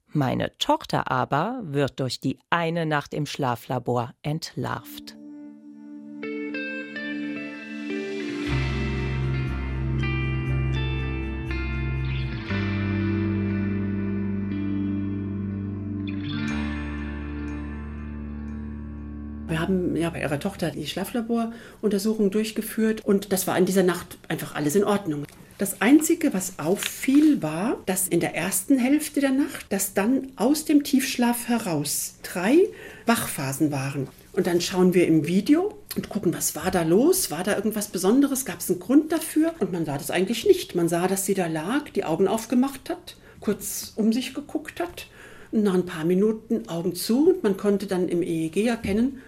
Meine 0.08 0.56
Tochter 0.58 1.10
aber 1.10 1.60
wird 1.62 1.98
durch 1.98 2.20
die 2.20 2.38
eine 2.50 2.84
Nacht 2.84 3.14
im 3.14 3.26
Schlaflabor 3.26 4.12
entlarvt. 4.22 5.16
Ja 20.02 20.10
bei 20.10 20.20
ihrer 20.20 20.38
Tochter 20.38 20.70
die 20.70 20.86
Schlaflaboruntersuchung 20.86 22.30
durchgeführt 22.30 23.04
und 23.04 23.32
das 23.32 23.46
war 23.46 23.56
in 23.56 23.66
dieser 23.66 23.82
Nacht 23.82 24.18
einfach 24.28 24.54
alles 24.54 24.74
in 24.74 24.84
Ordnung. 24.84 25.24
Das 25.58 25.80
Einzige, 25.80 26.34
was 26.34 26.58
auffiel, 26.58 27.40
war, 27.40 27.78
dass 27.86 28.08
in 28.08 28.20
der 28.20 28.34
ersten 28.34 28.78
Hälfte 28.78 29.20
der 29.20 29.30
Nacht, 29.30 29.66
dass 29.68 29.94
dann 29.94 30.32
aus 30.36 30.64
dem 30.64 30.82
Tiefschlaf 30.82 31.46
heraus 31.46 32.14
drei 32.22 32.58
Wachphasen 33.06 33.70
waren. 33.70 34.08
Und 34.32 34.46
dann 34.46 34.60
schauen 34.60 34.92
wir 34.92 35.06
im 35.06 35.26
Video 35.28 35.78
und 35.94 36.08
gucken, 36.08 36.34
was 36.34 36.56
war 36.56 36.70
da 36.70 36.82
los? 36.82 37.30
War 37.30 37.44
da 37.44 37.54
irgendwas 37.54 37.88
Besonderes? 37.88 38.44
Gab 38.44 38.60
es 38.60 38.70
einen 38.70 38.80
Grund 38.80 39.12
dafür? 39.12 39.54
Und 39.60 39.72
man 39.72 39.84
sah 39.84 39.98
das 39.98 40.10
eigentlich 40.10 40.46
nicht. 40.46 40.74
Man 40.74 40.88
sah, 40.88 41.06
dass 41.06 41.26
sie 41.26 41.34
da 41.34 41.46
lag, 41.46 41.90
die 41.90 42.04
Augen 42.04 42.26
aufgemacht 42.26 42.90
hat, 42.90 43.16
kurz 43.40 43.92
um 43.94 44.12
sich 44.12 44.34
geguckt 44.34 44.80
hat, 44.80 45.06
nach 45.52 45.74
ein 45.74 45.86
paar 45.86 46.04
Minuten 46.04 46.68
Augen 46.68 46.94
zu 46.94 47.28
und 47.28 47.42
man 47.42 47.56
konnte 47.56 47.86
dann 47.86 48.08
im 48.08 48.22
EEG 48.22 48.66
erkennen, 48.66 49.20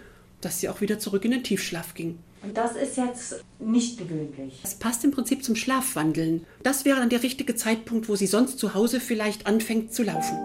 dass 0.45 0.61
sie 0.61 0.69
auch 0.69 0.81
wieder 0.81 0.99
zurück 0.99 1.25
in 1.25 1.31
den 1.31 1.43
Tiefschlaf 1.43 1.95
ging. 1.95 2.19
Und 2.43 2.57
das 2.57 2.77
ist 2.77 2.97
jetzt 2.97 3.43
nicht 3.59 3.99
gewöhnlich. 3.99 4.59
Das 4.63 4.75
passt 4.75 5.03
im 5.05 5.11
Prinzip 5.11 5.43
zum 5.43 5.57
Schlafwandeln. 5.57 6.45
Das 6.63 6.85
wäre 6.85 7.01
dann 7.01 7.09
der 7.09 7.23
richtige 7.23 7.55
Zeitpunkt, 7.55 8.09
wo 8.09 8.17
sie 8.17 8.27
sonst 8.27 8.59
zu 8.59 8.75
Hause 8.75 9.01
vielleicht 9.01 9.47
anfängt 9.47 9.95
zu 9.95 10.03
laufen. 10.03 10.37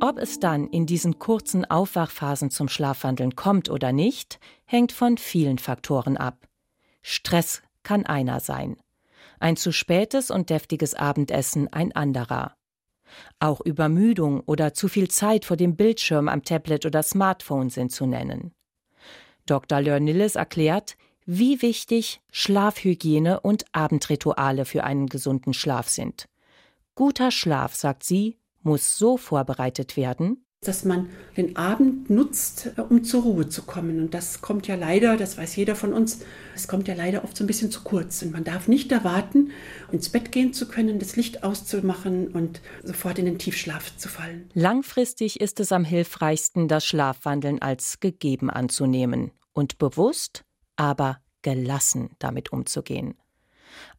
Ob 0.00 0.18
es 0.18 0.38
dann 0.38 0.68
in 0.68 0.84
diesen 0.84 1.18
kurzen 1.18 1.64
Aufwachphasen 1.64 2.50
zum 2.50 2.68
Schlafwandeln 2.68 3.36
kommt 3.36 3.70
oder 3.70 3.90
nicht, 3.90 4.38
hängt 4.66 4.92
von 4.92 5.16
vielen 5.16 5.56
Faktoren 5.56 6.18
ab. 6.18 6.46
Stress 7.00 7.62
kann 7.82 8.04
einer 8.04 8.40
sein. 8.40 8.76
Ein 9.40 9.56
zu 9.56 9.72
spätes 9.72 10.30
und 10.30 10.50
deftiges 10.50 10.92
Abendessen 10.92 11.72
ein 11.72 11.92
anderer. 11.92 12.54
Auch 13.38 13.60
Übermüdung 13.60 14.40
oder 14.40 14.74
zu 14.74 14.88
viel 14.88 15.08
Zeit 15.08 15.44
vor 15.44 15.56
dem 15.56 15.76
Bildschirm 15.76 16.28
am 16.28 16.42
Tablet 16.42 16.86
oder 16.86 17.02
Smartphone 17.02 17.70
sind 17.70 17.92
zu 17.92 18.06
nennen. 18.06 18.54
Dr. 19.46 19.80
Lörnilles 19.80 20.36
erklärt, 20.36 20.96
wie 21.26 21.62
wichtig 21.62 22.20
Schlafhygiene 22.30 23.40
und 23.40 23.64
Abendrituale 23.72 24.64
für 24.64 24.84
einen 24.84 25.06
gesunden 25.06 25.54
Schlaf 25.54 25.88
sind. 25.88 26.28
Guter 26.94 27.30
Schlaf, 27.30 27.74
sagt 27.74 28.04
sie, 28.04 28.38
muss 28.62 28.98
so 28.98 29.16
vorbereitet 29.16 29.96
werden, 29.96 30.43
dass 30.64 30.84
man 30.84 31.08
den 31.36 31.56
Abend 31.56 32.10
nutzt, 32.10 32.70
äh, 32.76 32.80
um 32.80 33.04
zur 33.04 33.22
Ruhe 33.22 33.48
zu 33.48 33.62
kommen. 33.62 34.00
Und 34.00 34.14
das 34.14 34.40
kommt 34.40 34.66
ja 34.66 34.74
leider, 34.74 35.16
das 35.16 35.38
weiß 35.38 35.56
jeder 35.56 35.76
von 35.76 35.92
uns, 35.92 36.20
es 36.54 36.68
kommt 36.68 36.88
ja 36.88 36.94
leider 36.94 37.24
oft 37.24 37.36
so 37.36 37.44
ein 37.44 37.46
bisschen 37.46 37.70
zu 37.70 37.82
kurz. 37.82 38.22
Und 38.22 38.32
man 38.32 38.44
darf 38.44 38.68
nicht 38.68 38.92
erwarten, 38.92 39.50
ins 39.92 40.08
Bett 40.08 40.32
gehen 40.32 40.52
zu 40.52 40.68
können, 40.68 40.98
das 40.98 41.16
Licht 41.16 41.44
auszumachen 41.44 42.28
und 42.28 42.60
sofort 42.82 43.18
in 43.18 43.26
den 43.26 43.38
Tiefschlaf 43.38 43.96
zu 43.96 44.08
fallen. 44.08 44.50
Langfristig 44.54 45.40
ist 45.40 45.60
es 45.60 45.72
am 45.72 45.84
hilfreichsten, 45.84 46.68
das 46.68 46.84
Schlafwandeln 46.84 47.60
als 47.60 48.00
gegeben 48.00 48.50
anzunehmen 48.50 49.32
und 49.52 49.78
bewusst, 49.78 50.44
aber 50.76 51.18
gelassen 51.42 52.10
damit 52.18 52.52
umzugehen. 52.52 53.14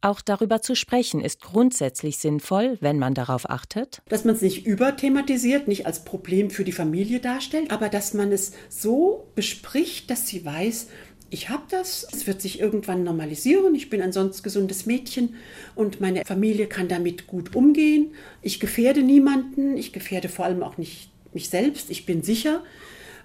Auch 0.00 0.20
darüber 0.20 0.62
zu 0.62 0.74
sprechen 0.74 1.20
ist 1.20 1.42
grundsätzlich 1.42 2.18
sinnvoll, 2.18 2.78
wenn 2.80 2.98
man 2.98 3.14
darauf 3.14 3.48
achtet. 3.48 4.02
Dass 4.08 4.24
man 4.24 4.34
es 4.34 4.42
nicht 4.42 4.66
überthematisiert, 4.66 5.68
nicht 5.68 5.86
als 5.86 6.04
Problem 6.04 6.50
für 6.50 6.64
die 6.64 6.72
Familie 6.72 7.20
darstellt, 7.20 7.70
aber 7.70 7.88
dass 7.88 8.14
man 8.14 8.32
es 8.32 8.52
so 8.68 9.28
bespricht, 9.34 10.10
dass 10.10 10.28
sie 10.28 10.44
weiß, 10.44 10.88
ich 11.28 11.48
habe 11.48 11.64
das, 11.70 12.06
es 12.12 12.26
wird 12.26 12.40
sich 12.40 12.60
irgendwann 12.60 13.02
normalisieren, 13.02 13.74
ich 13.74 13.90
bin 13.90 14.00
ein 14.00 14.12
sonst 14.12 14.42
gesundes 14.42 14.86
Mädchen 14.86 15.34
und 15.74 16.00
meine 16.00 16.24
Familie 16.24 16.66
kann 16.66 16.86
damit 16.86 17.26
gut 17.26 17.56
umgehen. 17.56 18.14
Ich 18.42 18.60
gefährde 18.60 19.02
niemanden, 19.02 19.76
ich 19.76 19.92
gefährde 19.92 20.28
vor 20.28 20.44
allem 20.44 20.62
auch 20.62 20.78
nicht 20.78 21.10
mich 21.34 21.48
selbst, 21.48 21.90
ich 21.90 22.06
bin 22.06 22.22
sicher 22.22 22.62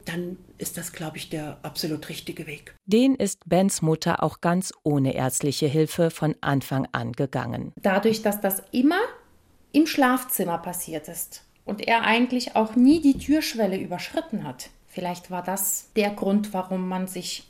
dann 0.06 0.38
ist 0.58 0.78
das, 0.78 0.94
glaube 0.94 1.18
ich, 1.18 1.30
der 1.30 1.58
absolut 1.64 2.10
richtige 2.10 2.48
Weg. 2.48 2.76
Den 2.86 3.16
ist 3.16 3.42
Bens 3.46 3.82
Mutter 3.82 4.24
auch 4.24 4.42
ganz 4.42 4.74
ohne 4.84 5.14
ärztliche 5.16 5.68
Hilfe 5.68 6.12
von 6.12 6.36
Anfang 6.42 6.88
an 6.92 7.14
gegangen. 7.14 7.74
Dadurch, 7.82 8.22
dass 8.22 8.42
das 8.42 8.64
immer 8.72 9.00
im 9.72 9.88
Schlafzimmer 9.88 10.58
passiert 10.58 11.08
ist 11.08 11.46
und 11.66 11.88
er 11.88 12.02
eigentlich 12.02 12.56
auch 12.56 12.76
nie 12.76 13.02
die 13.02 13.18
Türschwelle 13.18 13.78
überschritten 13.78 14.44
hat. 14.44 14.70
Vielleicht 14.88 15.32
war 15.32 15.44
das 15.44 15.90
der 15.96 16.12
Grund, 16.12 16.54
warum 16.54 16.88
man 16.88 17.08
sich 17.08 17.48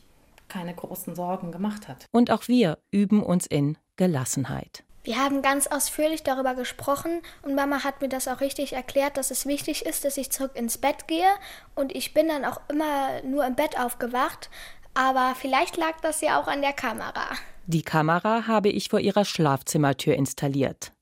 keine 0.47 0.75
großen 0.75 1.15
Sorgen 1.15 1.51
gemacht 1.51 1.87
hat. 1.87 2.05
Und 2.11 2.29
auch 2.29 2.47
wir 2.47 2.77
üben 2.91 3.23
uns 3.23 3.47
in 3.47 3.77
Gelassenheit. 3.95 4.83
Wir 5.03 5.17
haben 5.17 5.41
ganz 5.41 5.65
ausführlich 5.65 6.21
darüber 6.21 6.53
gesprochen 6.53 7.21
und 7.41 7.55
Mama 7.55 7.83
hat 7.83 8.01
mir 8.01 8.09
das 8.09 8.27
auch 8.27 8.39
richtig 8.39 8.73
erklärt, 8.73 9.17
dass 9.17 9.31
es 9.31 9.47
wichtig 9.47 9.83
ist, 9.85 10.05
dass 10.05 10.17
ich 10.17 10.31
zurück 10.31 10.51
ins 10.53 10.77
Bett 10.77 11.07
gehe 11.07 11.27
und 11.73 11.95
ich 11.95 12.13
bin 12.13 12.27
dann 12.27 12.45
auch 12.45 12.61
immer 12.69 13.21
nur 13.23 13.45
im 13.45 13.55
Bett 13.55 13.79
aufgewacht, 13.79 14.51
aber 14.93 15.33
vielleicht 15.35 15.75
lag 15.77 15.99
das 16.01 16.21
ja 16.21 16.39
auch 16.39 16.47
an 16.47 16.61
der 16.61 16.73
Kamera. 16.73 17.25
Die 17.65 17.81
Kamera 17.81 18.45
habe 18.45 18.69
ich 18.69 18.89
vor 18.89 18.99
ihrer 18.99 19.25
Schlafzimmertür 19.25 20.13
installiert. 20.13 20.93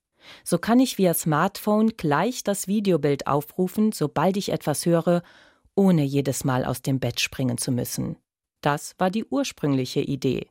So 0.46 0.60
kann 0.60 0.80
ich 0.80 0.98
via 0.98 1.14
Smartphone 1.14 1.90
gleich 1.98 2.44
das 2.44 2.68
Videobild 2.68 3.28
aufrufen, 3.28 3.92
sobald 3.92 4.38
ich 4.38 4.50
etwas 4.50 4.86
höre, 4.86 5.24
ohne 5.76 6.04
jedes 6.04 6.46
Mal 6.46 6.64
aus 6.64 6.82
dem 6.82 7.00
Bett 7.00 7.20
springen 7.20 7.58
zu 7.58 7.72
müssen. 7.72 8.18
Das 8.62 8.96
war 8.98 9.10
die 9.10 9.26
ursprüngliche 9.26 10.02
Idee 10.02 10.48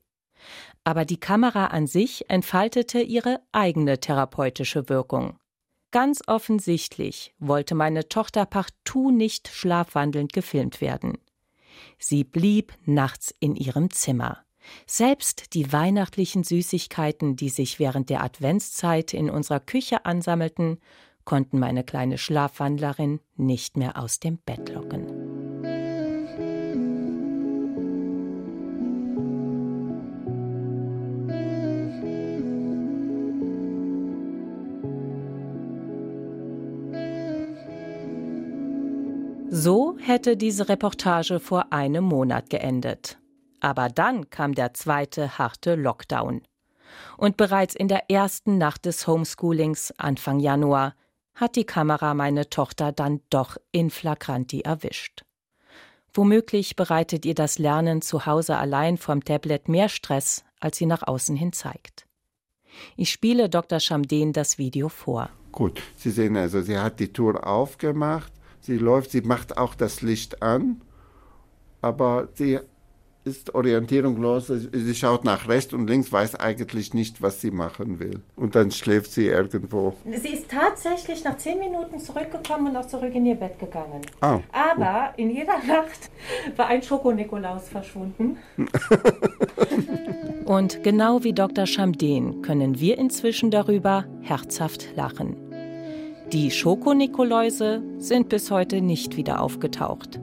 aber 0.88 1.04
die 1.04 1.20
Kamera 1.20 1.66
an 1.66 1.86
sich 1.86 2.30
entfaltete 2.30 3.02
ihre 3.02 3.42
eigene 3.52 4.00
therapeutische 4.00 4.88
Wirkung. 4.88 5.36
Ganz 5.90 6.22
offensichtlich 6.26 7.34
wollte 7.38 7.74
meine 7.74 8.08
Tochter 8.08 8.46
partout 8.46 9.10
nicht 9.10 9.48
schlafwandelnd 9.48 10.32
gefilmt 10.32 10.80
werden. 10.80 11.18
Sie 11.98 12.24
blieb 12.24 12.72
nachts 12.86 13.34
in 13.38 13.54
ihrem 13.54 13.90
Zimmer. 13.90 14.38
Selbst 14.86 15.52
die 15.52 15.74
weihnachtlichen 15.74 16.42
Süßigkeiten, 16.42 17.36
die 17.36 17.50
sich 17.50 17.78
während 17.78 18.08
der 18.08 18.24
Adventszeit 18.24 19.12
in 19.12 19.28
unserer 19.28 19.60
Küche 19.60 20.06
ansammelten, 20.06 20.78
konnten 21.26 21.58
meine 21.58 21.84
kleine 21.84 22.16
Schlafwandlerin 22.16 23.20
nicht 23.36 23.76
mehr 23.76 23.98
aus 24.02 24.20
dem 24.20 24.38
Bett 24.38 24.70
locken. 24.70 25.27
So 39.60 39.96
hätte 39.98 40.36
diese 40.36 40.68
Reportage 40.68 41.40
vor 41.40 41.72
einem 41.72 42.04
Monat 42.04 42.48
geendet. 42.48 43.18
Aber 43.58 43.88
dann 43.88 44.30
kam 44.30 44.54
der 44.54 44.72
zweite 44.72 45.36
harte 45.36 45.74
Lockdown. 45.74 46.42
Und 47.16 47.36
bereits 47.36 47.74
in 47.74 47.88
der 47.88 48.08
ersten 48.08 48.56
Nacht 48.56 48.84
des 48.84 49.08
Homeschoolings 49.08 49.92
Anfang 49.98 50.38
Januar 50.38 50.94
hat 51.34 51.56
die 51.56 51.64
Kamera 51.64 52.14
meine 52.14 52.48
Tochter 52.48 52.92
dann 52.92 53.20
doch 53.30 53.56
in 53.72 53.90
flagranti 53.90 54.60
erwischt. 54.60 55.24
Womöglich 56.14 56.76
bereitet 56.76 57.26
ihr 57.26 57.34
das 57.34 57.58
Lernen 57.58 58.00
zu 58.00 58.26
Hause 58.26 58.58
allein 58.58 58.96
vom 58.96 59.24
Tablet 59.24 59.68
mehr 59.68 59.88
Stress, 59.88 60.44
als 60.60 60.76
sie 60.76 60.86
nach 60.86 61.02
außen 61.02 61.34
hin 61.34 61.52
zeigt. 61.52 62.06
Ich 62.96 63.10
spiele 63.10 63.48
Dr. 63.48 63.80
Schamden 63.80 64.32
das 64.32 64.56
Video 64.58 64.88
vor. 64.88 65.30
Gut, 65.50 65.82
Sie 65.96 66.10
sehen 66.10 66.36
also, 66.36 66.62
sie 66.62 66.78
hat 66.78 67.00
die 67.00 67.12
Tour 67.12 67.44
aufgemacht, 67.44 68.32
sie 68.60 68.78
läuft, 68.78 69.10
sie 69.10 69.22
macht 69.22 69.56
auch 69.58 69.74
das 69.74 70.02
Licht 70.02 70.42
an, 70.42 70.80
aber 71.80 72.28
sie 72.34 72.58
ist 73.24 73.54
orientierungslos, 73.54 74.46
sie 74.46 74.94
schaut 74.94 75.24
nach 75.24 75.48
rechts 75.48 75.72
und 75.74 75.88
links, 75.88 76.10
weiß 76.10 76.36
eigentlich 76.36 76.94
nicht, 76.94 77.20
was 77.20 77.40
sie 77.40 77.50
machen 77.50 77.98
will. 78.00 78.22
Und 78.36 78.54
dann 78.54 78.70
schläft 78.70 79.12
sie 79.12 79.26
irgendwo. 79.26 79.94
Sie 80.10 80.28
ist 80.28 80.50
tatsächlich 80.50 81.24
nach 81.24 81.36
zehn 81.36 81.58
Minuten 81.58 81.98
zurückgekommen 82.00 82.68
und 82.68 82.76
auch 82.76 82.86
zurück 82.86 83.14
in 83.14 83.26
ihr 83.26 83.34
Bett 83.34 83.58
gegangen. 83.58 84.00
Ah, 84.20 84.40
Aber 84.52 85.12
in 85.18 85.30
jeder 85.30 85.58
Nacht 85.66 86.10
war 86.56 86.68
ein 86.68 86.82
Schoko-Nikolaus 86.82 87.68
verschwunden. 87.68 88.38
Und 90.46 90.82
genau 90.82 91.22
wie 91.22 91.34
Dr. 91.34 91.66
Schamden 91.66 92.40
können 92.42 92.80
wir 92.80 92.96
inzwischen 92.96 93.50
darüber 93.50 94.06
herzhaft 94.22 94.96
lachen. 94.96 95.47
Die 96.32 96.50
Schokonikoläuse 96.50 97.80
sind 97.96 98.28
bis 98.28 98.50
heute 98.50 98.82
nicht 98.82 99.16
wieder 99.16 99.40
aufgetaucht. 99.40 100.20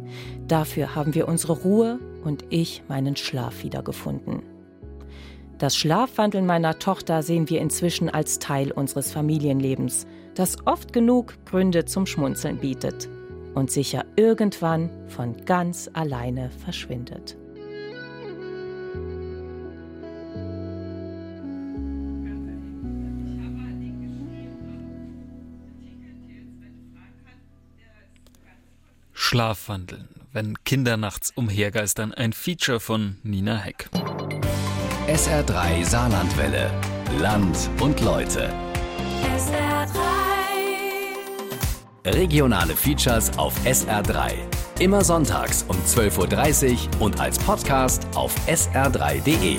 Dafür 0.47 0.93
haben 0.93 1.15
wir 1.15 1.27
unsere 1.27 1.53
Ruhe 1.53 1.97
und 2.23 2.45
ich 2.51 2.83
meinen 2.87 3.15
Schlaf 3.15 3.63
wiedergefunden. 3.63 4.43
Das 5.57 5.75
Schlafwandeln 5.75 6.45
meiner 6.45 6.77
Tochter 6.77 7.23
sehen 7.23 7.49
wir 7.49 7.59
inzwischen 7.59 8.07
als 8.07 8.37
Teil 8.37 8.71
unseres 8.71 9.11
Familienlebens, 9.11 10.05
das 10.35 10.57
oft 10.67 10.93
genug 10.93 11.43
Gründe 11.45 11.85
zum 11.85 12.05
Schmunzeln 12.05 12.57
bietet 12.57 13.09
und 13.55 13.71
sicher 13.71 14.05
irgendwann 14.15 14.91
von 15.07 15.35
ganz 15.45 15.89
alleine 15.93 16.51
verschwindet. 16.51 17.35
Schlafwandeln, 29.35 30.07
wenn 30.31 30.63
Kinder 30.63 30.95
nachts 30.95 31.33
umhergeistern, 31.35 32.13
ein 32.13 32.31
Feature 32.31 32.79
von 32.79 33.17
Nina 33.21 33.57
Heck. 33.57 33.89
SR3 35.09 35.83
Saarlandwelle. 35.83 36.71
Land 37.19 37.69
und 37.81 37.99
Leute. 37.99 38.49
SR3. 39.35 39.97
Regionale 42.05 42.77
Features 42.77 43.37
auf 43.37 43.53
SR3. 43.65 44.35
Immer 44.79 45.03
sonntags 45.03 45.65
um 45.67 45.75
12.30 45.79 46.71
Uhr 46.71 47.01
und 47.01 47.19
als 47.19 47.37
Podcast 47.37 48.07
auf 48.15 48.33
sr3.de. 48.47 49.57